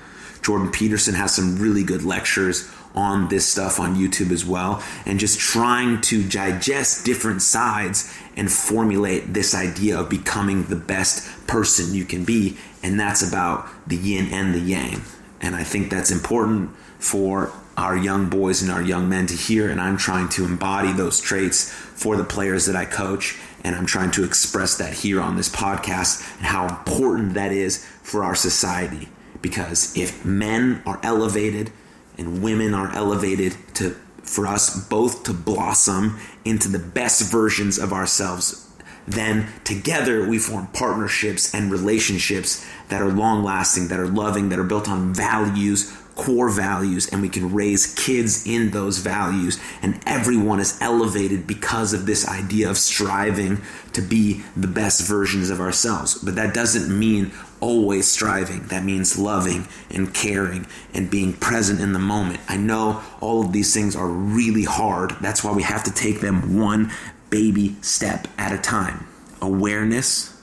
Jordan 0.44 0.72
Peterson 0.72 1.16
has 1.16 1.34
some 1.36 1.58
really 1.58 1.84
good 1.84 2.04
lectures 2.04 2.70
on 2.94 3.28
this 3.28 3.46
stuff 3.46 3.80
on 3.80 3.96
YouTube 3.96 4.32
as 4.32 4.46
well, 4.46 4.82
and 5.06 5.20
just 5.20 5.38
trying 5.38 6.00
to 6.00 6.24
digest 6.24 7.04
different 7.04 7.42
sides 7.42 8.16
and 8.38 8.50
formulate 8.50 9.34
this 9.34 9.54
idea 9.54 10.00
of 10.00 10.10
becoming 10.10 10.64
the 10.64 10.76
best 10.76 11.48
person 11.48 11.94
you 11.94 12.06
can 12.06 12.24
be. 12.24 12.58
And 12.84 13.00
that's 13.00 13.28
about 13.28 13.68
the 13.88 13.98
yin 13.98 14.32
and 14.32 14.54
the 14.54 14.60
yang. 14.60 15.02
And 15.42 15.56
I 15.56 15.64
think 15.64 15.90
that's 15.90 16.12
important 16.12 16.70
for 17.00 17.52
our 17.78 17.98
young 17.98 18.30
boys 18.30 18.62
and 18.62 18.72
our 18.72 18.82
young 18.82 19.10
men 19.10 19.28
to 19.28 19.34
hear, 19.34 19.70
and 19.70 19.82
I'm 19.82 19.98
trying 19.98 20.30
to 20.30 20.46
embody 20.46 20.94
those 20.94 21.20
traits 21.20 21.70
for 21.72 22.16
the 22.16 22.24
players 22.24 22.66
that 22.66 22.76
I 22.76 22.86
coach, 22.86 23.38
and 23.64 23.76
I'm 23.76 23.86
trying 23.86 24.12
to 24.12 24.24
express 24.24 24.78
that 24.78 24.94
here 24.94 25.20
on 25.20 25.36
this 25.36 25.50
podcast 25.50 26.26
and 26.38 26.46
how 26.46 26.68
important 26.68 27.34
that 27.34 27.52
is 27.52 27.86
for 28.04 28.24
our 28.24 28.36
society. 28.36 29.10
Because 29.42 29.96
if 29.98 30.24
men 30.24 30.82
are 30.86 31.00
elevated 31.04 31.72
and 32.18 32.42
women 32.42 32.74
are 32.74 32.94
elevated 32.96 33.56
to 33.76 33.96
for 34.24 34.48
us 34.48 34.88
both 34.88 35.24
to 35.24 35.34
blossom 35.34 36.20
into 36.44 36.68
the 36.68 36.80
best 36.80 37.32
versions 37.32 37.78
of 37.78 37.94
ourselves, 37.94 38.68
then 39.08 39.48
together 39.64 40.28
we 40.28 40.40
form 40.40 40.68
partnerships 40.68 41.54
and 41.54 41.72
relationships 41.72 42.66
that 42.90 43.02
are 43.02 43.12
long 43.12 43.44
lasting, 43.44 43.88
that 43.90 44.00
are 44.00 44.08
loving, 44.08 44.50
that 44.50 44.58
are 44.58 44.64
built 44.64 44.90
on 44.90 45.14
values, 45.14 45.96
core 46.16 46.50
values 46.50 47.08
and 47.08 47.22
we 47.22 47.30
can 47.30 47.54
raise 47.54 47.94
kids 47.96 48.48
in 48.48 48.72
those 48.72 49.00
values. 49.00 49.60
And 49.82 50.00
everyone 50.06 50.60
is 50.60 50.78
elevated 50.82 51.46
because 51.46 51.94
of 51.94 52.06
this 52.06 52.28
idea 52.28 52.70
of 52.70 52.78
striving 52.78 53.62
to 53.94 54.02
be 54.02 54.44
the 54.56 54.68
best 54.68 55.08
versions 55.08 55.50
of 55.50 55.60
ourselves. 55.60 56.16
But 56.16 56.36
that 56.36 56.54
doesn't 56.54 56.98
mean 56.98 57.32
always 57.60 58.08
striving. 58.10 58.68
That 58.68 58.84
means 58.84 59.18
loving 59.18 59.68
and 59.90 60.14
caring 60.14 60.68
and 60.94 61.10
being 61.10 61.34
present 61.34 61.80
in 61.80 61.94
the 61.94 62.00
moment. 62.00 62.40
I 62.48 62.58
know 62.58 63.02
all 63.22 63.42
of 63.46 63.52
these 63.52 63.74
things 63.74 63.96
are 63.96 64.08
really 64.08 64.64
hard. 64.64 65.12
That's 65.22 65.44
why 65.44 65.54
we 65.54 65.64
have 65.64 65.84
to 65.84 65.94
take 65.94 66.22
them 66.22 66.58
one 66.58 66.92
baby 67.30 67.76
step 67.82 68.28
at 68.38 68.52
a 68.52 68.58
time. 68.58 69.08
Awareness 69.42 70.36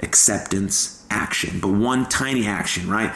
acceptance 0.00 1.04
action. 1.10 1.60
But 1.60 1.68
one 1.68 2.08
tiny 2.08 2.46
action 2.46 2.88
right 2.88 3.12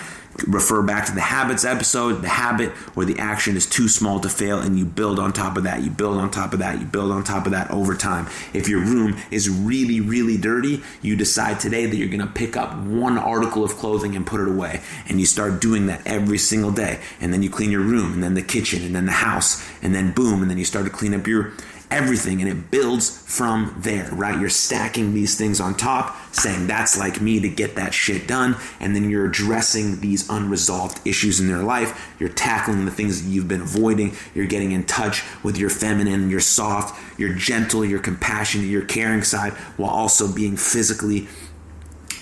refer 0.46 0.82
back 0.82 1.06
to 1.06 1.12
the 1.12 1.20
habits 1.20 1.64
episode, 1.64 2.22
the 2.22 2.28
habit 2.28 2.70
where 2.94 3.06
the 3.06 3.18
action 3.18 3.56
is 3.56 3.66
too 3.66 3.88
small 3.88 4.20
to 4.20 4.28
fail, 4.28 4.58
and 4.60 4.78
you 4.78 4.84
build 4.84 5.18
on 5.18 5.32
top 5.32 5.56
of 5.56 5.64
that, 5.64 5.82
you 5.82 5.90
build 5.90 6.18
on 6.18 6.30
top 6.30 6.52
of 6.52 6.60
that, 6.60 6.78
you 6.78 6.86
build 6.86 7.10
on 7.10 7.24
top 7.24 7.46
of 7.46 7.52
that 7.52 7.70
over 7.70 7.94
time. 7.94 8.26
If 8.54 8.68
your 8.68 8.80
room 8.80 9.16
is 9.30 9.48
really, 9.48 10.00
really 10.00 10.36
dirty, 10.36 10.82
you 11.02 11.16
decide 11.16 11.60
today 11.60 11.86
that 11.86 11.96
you're 11.96 12.08
going 12.08 12.20
to 12.20 12.26
pick 12.26 12.56
up 12.56 12.76
one 12.78 13.18
article 13.18 13.64
of 13.64 13.72
clothing 13.76 14.16
and 14.16 14.26
put 14.26 14.40
it 14.40 14.48
away. 14.48 14.80
And 15.08 15.20
you 15.20 15.26
start 15.26 15.60
doing 15.60 15.86
that 15.86 16.06
every 16.06 16.38
single 16.38 16.70
day. 16.70 17.00
And 17.20 17.32
then 17.32 17.42
you 17.42 17.50
clean 17.50 17.70
your 17.70 17.82
room, 17.82 18.14
and 18.14 18.22
then 18.22 18.34
the 18.34 18.42
kitchen, 18.42 18.84
and 18.84 18.94
then 18.94 19.06
the 19.06 19.12
house, 19.12 19.66
and 19.82 19.94
then 19.94 20.12
boom, 20.12 20.42
and 20.42 20.50
then 20.50 20.58
you 20.58 20.64
start 20.64 20.84
to 20.84 20.90
clean 20.90 21.14
up 21.14 21.26
your 21.26 21.52
everything 21.90 22.40
and 22.40 22.48
it 22.48 22.70
builds 22.70 23.10
from 23.26 23.74
there, 23.78 24.08
right? 24.12 24.38
You're 24.38 24.48
stacking 24.48 25.12
these 25.12 25.36
things 25.36 25.60
on 25.60 25.74
top, 25.74 26.16
saying 26.32 26.66
that's 26.66 26.98
like 26.98 27.20
me 27.20 27.40
to 27.40 27.48
get 27.48 27.76
that 27.76 27.92
shit 27.92 28.28
done, 28.28 28.56
and 28.78 28.94
then 28.94 29.10
you're 29.10 29.26
addressing 29.26 30.00
these 30.00 30.28
unresolved 30.30 31.06
issues 31.06 31.40
in 31.40 31.48
their 31.48 31.62
life. 31.62 32.14
You're 32.18 32.28
tackling 32.28 32.84
the 32.84 32.90
things 32.90 33.22
that 33.22 33.28
you've 33.28 33.48
been 33.48 33.62
avoiding. 33.62 34.14
You're 34.34 34.46
getting 34.46 34.72
in 34.72 34.84
touch 34.84 35.22
with 35.42 35.58
your 35.58 35.70
feminine, 35.70 36.30
your 36.30 36.40
soft, 36.40 37.18
your 37.18 37.34
gentle, 37.34 37.84
your 37.84 38.00
compassionate, 38.00 38.68
your 38.68 38.84
caring 38.84 39.22
side 39.22 39.52
while 39.76 39.90
also 39.90 40.32
being 40.32 40.56
physically 40.56 41.28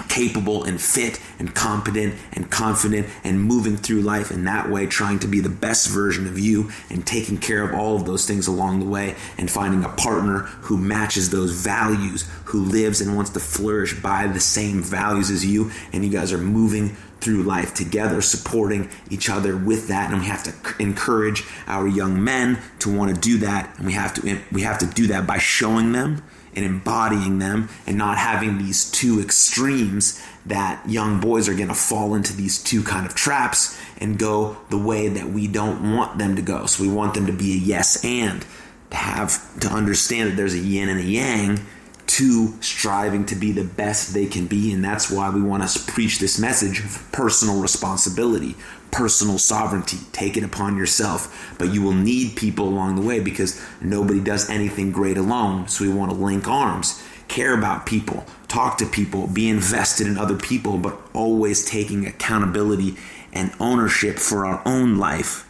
capable 0.08 0.64
and 0.64 0.80
fit 0.80 1.20
and 1.38 1.54
competent 1.54 2.14
and 2.32 2.50
confident 2.50 3.06
and 3.24 3.42
moving 3.42 3.76
through 3.76 4.00
life 4.00 4.30
in 4.30 4.44
that 4.44 4.68
way, 4.68 4.86
trying 4.86 5.18
to 5.20 5.28
be 5.28 5.40
the 5.40 5.48
best 5.48 5.88
version 5.88 6.26
of 6.26 6.38
you 6.38 6.70
and 6.90 7.06
taking 7.06 7.38
care 7.38 7.62
of 7.62 7.74
all 7.74 7.96
of 7.96 8.04
those 8.04 8.26
things 8.26 8.46
along 8.46 8.80
the 8.80 8.86
way 8.86 9.14
and 9.36 9.50
finding 9.50 9.84
a 9.84 9.88
partner 9.90 10.40
who 10.62 10.76
matches 10.76 11.30
those 11.30 11.52
values, 11.52 12.28
who 12.46 12.64
lives 12.64 13.00
and 13.00 13.14
wants 13.14 13.30
to 13.30 13.40
flourish 13.40 14.00
by 14.00 14.26
the 14.26 14.40
same 14.40 14.82
values 14.82 15.30
as 15.30 15.44
you, 15.44 15.70
and 15.92 16.04
you 16.04 16.10
guys 16.10 16.32
are 16.32 16.38
moving 16.38 16.96
through 17.20 17.42
life 17.42 17.74
together, 17.74 18.22
supporting 18.22 18.88
each 19.10 19.28
other 19.28 19.56
with 19.56 19.88
that. 19.88 20.12
And 20.12 20.20
we 20.20 20.28
have 20.28 20.44
to 20.44 20.82
encourage 20.82 21.44
our 21.66 21.86
young 21.86 22.22
men 22.22 22.58
to 22.80 22.94
want 22.94 23.14
to 23.14 23.20
do 23.20 23.38
that. 23.38 23.76
And 23.76 23.86
we 23.86 23.92
have 23.92 24.14
to 24.14 24.40
we 24.52 24.62
have 24.62 24.78
to 24.78 24.86
do 24.86 25.08
that 25.08 25.26
by 25.26 25.38
showing 25.38 25.92
them 25.92 26.22
and 26.58 26.66
embodying 26.66 27.38
them 27.38 27.68
and 27.86 27.96
not 27.96 28.18
having 28.18 28.58
these 28.58 28.90
two 28.90 29.20
extremes 29.20 30.20
that 30.44 30.82
young 30.88 31.20
boys 31.20 31.48
are 31.48 31.54
going 31.54 31.68
to 31.68 31.74
fall 31.74 32.14
into 32.14 32.34
these 32.36 32.62
two 32.62 32.82
kind 32.82 33.06
of 33.06 33.14
traps 33.14 33.78
and 33.98 34.18
go 34.18 34.56
the 34.70 34.78
way 34.78 35.08
that 35.08 35.28
we 35.28 35.46
don't 35.46 35.94
want 35.94 36.18
them 36.18 36.34
to 36.34 36.42
go. 36.42 36.66
So 36.66 36.82
we 36.82 36.92
want 36.92 37.14
them 37.14 37.26
to 37.26 37.32
be 37.32 37.52
a 37.52 37.56
yes 37.56 38.04
and 38.04 38.44
to 38.90 38.96
have 38.96 39.60
to 39.60 39.68
understand 39.68 40.30
that 40.30 40.36
there's 40.36 40.54
a 40.54 40.58
yin 40.58 40.88
and 40.88 40.98
a 40.98 41.04
yang 41.04 41.64
to 42.08 42.60
striving 42.62 43.26
to 43.26 43.36
be 43.36 43.52
the 43.52 43.64
best 43.64 44.14
they 44.14 44.26
can 44.26 44.46
be. 44.46 44.72
And 44.72 44.82
that's 44.82 45.10
why 45.10 45.30
we 45.30 45.42
want 45.42 45.68
to 45.68 45.92
preach 45.92 46.18
this 46.18 46.38
message 46.38 46.80
of 46.80 47.06
personal 47.12 47.60
responsibility, 47.60 48.56
personal 48.90 49.38
sovereignty. 49.38 49.98
Take 50.12 50.36
it 50.36 50.42
upon 50.42 50.76
yourself. 50.76 51.54
But 51.58 51.72
you 51.72 51.82
will 51.82 51.92
need 51.92 52.36
people 52.36 52.66
along 52.66 52.96
the 52.96 53.06
way 53.06 53.20
because 53.20 53.62
nobody 53.80 54.20
does 54.20 54.48
anything 54.48 54.90
great 54.90 55.18
alone. 55.18 55.68
So 55.68 55.84
we 55.84 55.92
want 55.92 56.10
to 56.10 56.16
link 56.16 56.48
arms, 56.48 57.02
care 57.28 57.52
about 57.56 57.84
people, 57.84 58.24
talk 58.48 58.78
to 58.78 58.86
people, 58.86 59.26
be 59.26 59.48
invested 59.48 60.06
in 60.06 60.16
other 60.16 60.36
people, 60.36 60.78
but 60.78 60.98
always 61.12 61.64
taking 61.64 62.06
accountability 62.06 62.96
and 63.34 63.52
ownership 63.60 64.18
for 64.18 64.46
our 64.46 64.62
own 64.64 64.96
life 64.96 65.46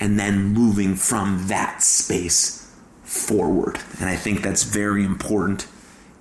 and 0.00 0.18
then 0.18 0.54
moving 0.54 0.94
from 0.94 1.48
that 1.48 1.82
space 1.82 2.74
forward. 3.02 3.78
And 4.00 4.08
I 4.08 4.16
think 4.16 4.40
that's 4.42 4.62
very 4.62 5.04
important 5.04 5.66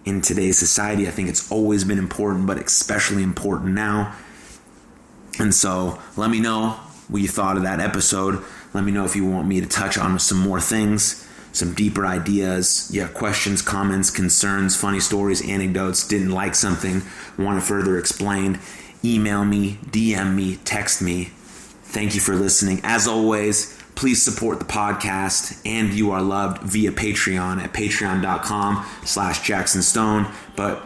in 0.08 0.22
today's 0.22 0.58
society. 0.58 1.08
I 1.08 1.12
think 1.12 1.28
it's 1.28 1.52
always 1.52 1.84
been 1.84 2.00
important, 2.00 2.48
but 2.48 2.58
especially 2.58 3.24
important 3.24 3.74
now. 3.74 4.15
And 5.39 5.54
so 5.54 6.02
let 6.15 6.30
me 6.30 6.39
know 6.39 6.80
what 7.10 7.22
you 7.22 7.28
thought 7.28 7.58
of 7.58 7.63
that 7.63 7.80
episode. 7.80 8.41
Let 8.74 8.84
me 8.84 8.91
know 8.91 9.06
if 9.06 9.15
you 9.15 9.26
want 9.26 9.48
me 9.48 9.60
to 9.62 9.67
touch 9.67 9.98
on 9.98 10.17
some 10.20 10.39
more 10.39 10.62
things, 10.62 11.28
some 11.52 11.74
deeper 11.74 12.06
ideas. 12.06 12.89
Yeah, 12.93 13.08
questions, 13.08 13.62
comments, 13.62 14.10
concerns, 14.10 14.76
funny 14.76 15.00
stories, 15.00 15.48
anecdotes, 15.48 16.08
didn't 16.08 16.32
like 16.32 16.56
something, 16.56 17.02
want 17.38 17.60
to 17.60 17.65
further 17.65 18.00
explain. 18.00 18.60
Email 19.04 19.46
me, 19.46 19.78
DM 19.86 20.36
me, 20.36 20.58
text 20.63 21.02
me. 21.02 21.26
Thank 21.84 22.15
you 22.15 22.22
for 22.22 22.36
listening. 22.36 22.82
As 22.84 23.08
always, 23.08 23.77
please 23.98 24.22
support 24.22 24.60
the 24.60 24.66
podcast 24.66 25.60
and 25.66 25.92
you 25.92 26.12
are 26.12 26.22
loved 26.22 26.62
via 26.62 26.92
patreon 26.92 27.60
at 27.60 27.74
patreon.com 27.74 28.86
slash 29.04 29.42
jackson 29.42 29.82
stone. 29.82 30.32
But 30.56 30.84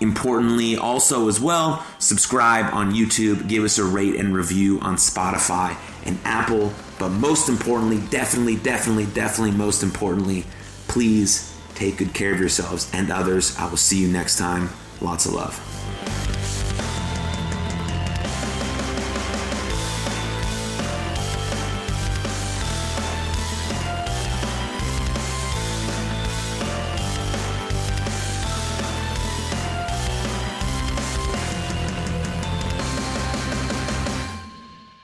importantly 0.00 0.76
also 0.76 1.28
as 1.28 1.40
well 1.40 1.86
subscribe 1.98 2.74
on 2.74 2.92
youtube 2.92 3.48
give 3.48 3.62
us 3.62 3.78
a 3.78 3.84
rate 3.84 4.16
and 4.16 4.34
review 4.34 4.78
on 4.80 4.96
spotify 4.96 5.74
and 6.04 6.18
apple. 6.24 6.72
But 6.98 7.08
most 7.10 7.48
importantly 7.48 8.00
definitely 8.10 8.56
definitely 8.56 9.06
definitely 9.06 9.56
most 9.56 9.82
importantly 9.82 10.44
please 10.86 11.56
take 11.74 11.96
good 11.96 12.12
care 12.12 12.32
of 12.32 12.38
yourselves 12.38 12.88
and 12.92 13.10
others. 13.10 13.56
I 13.58 13.66
will 13.68 13.76
see 13.76 13.98
you 13.98 14.08
next 14.08 14.38
time. 14.38 14.68
Lots 15.00 15.26
of 15.26 15.32
love 15.32 15.83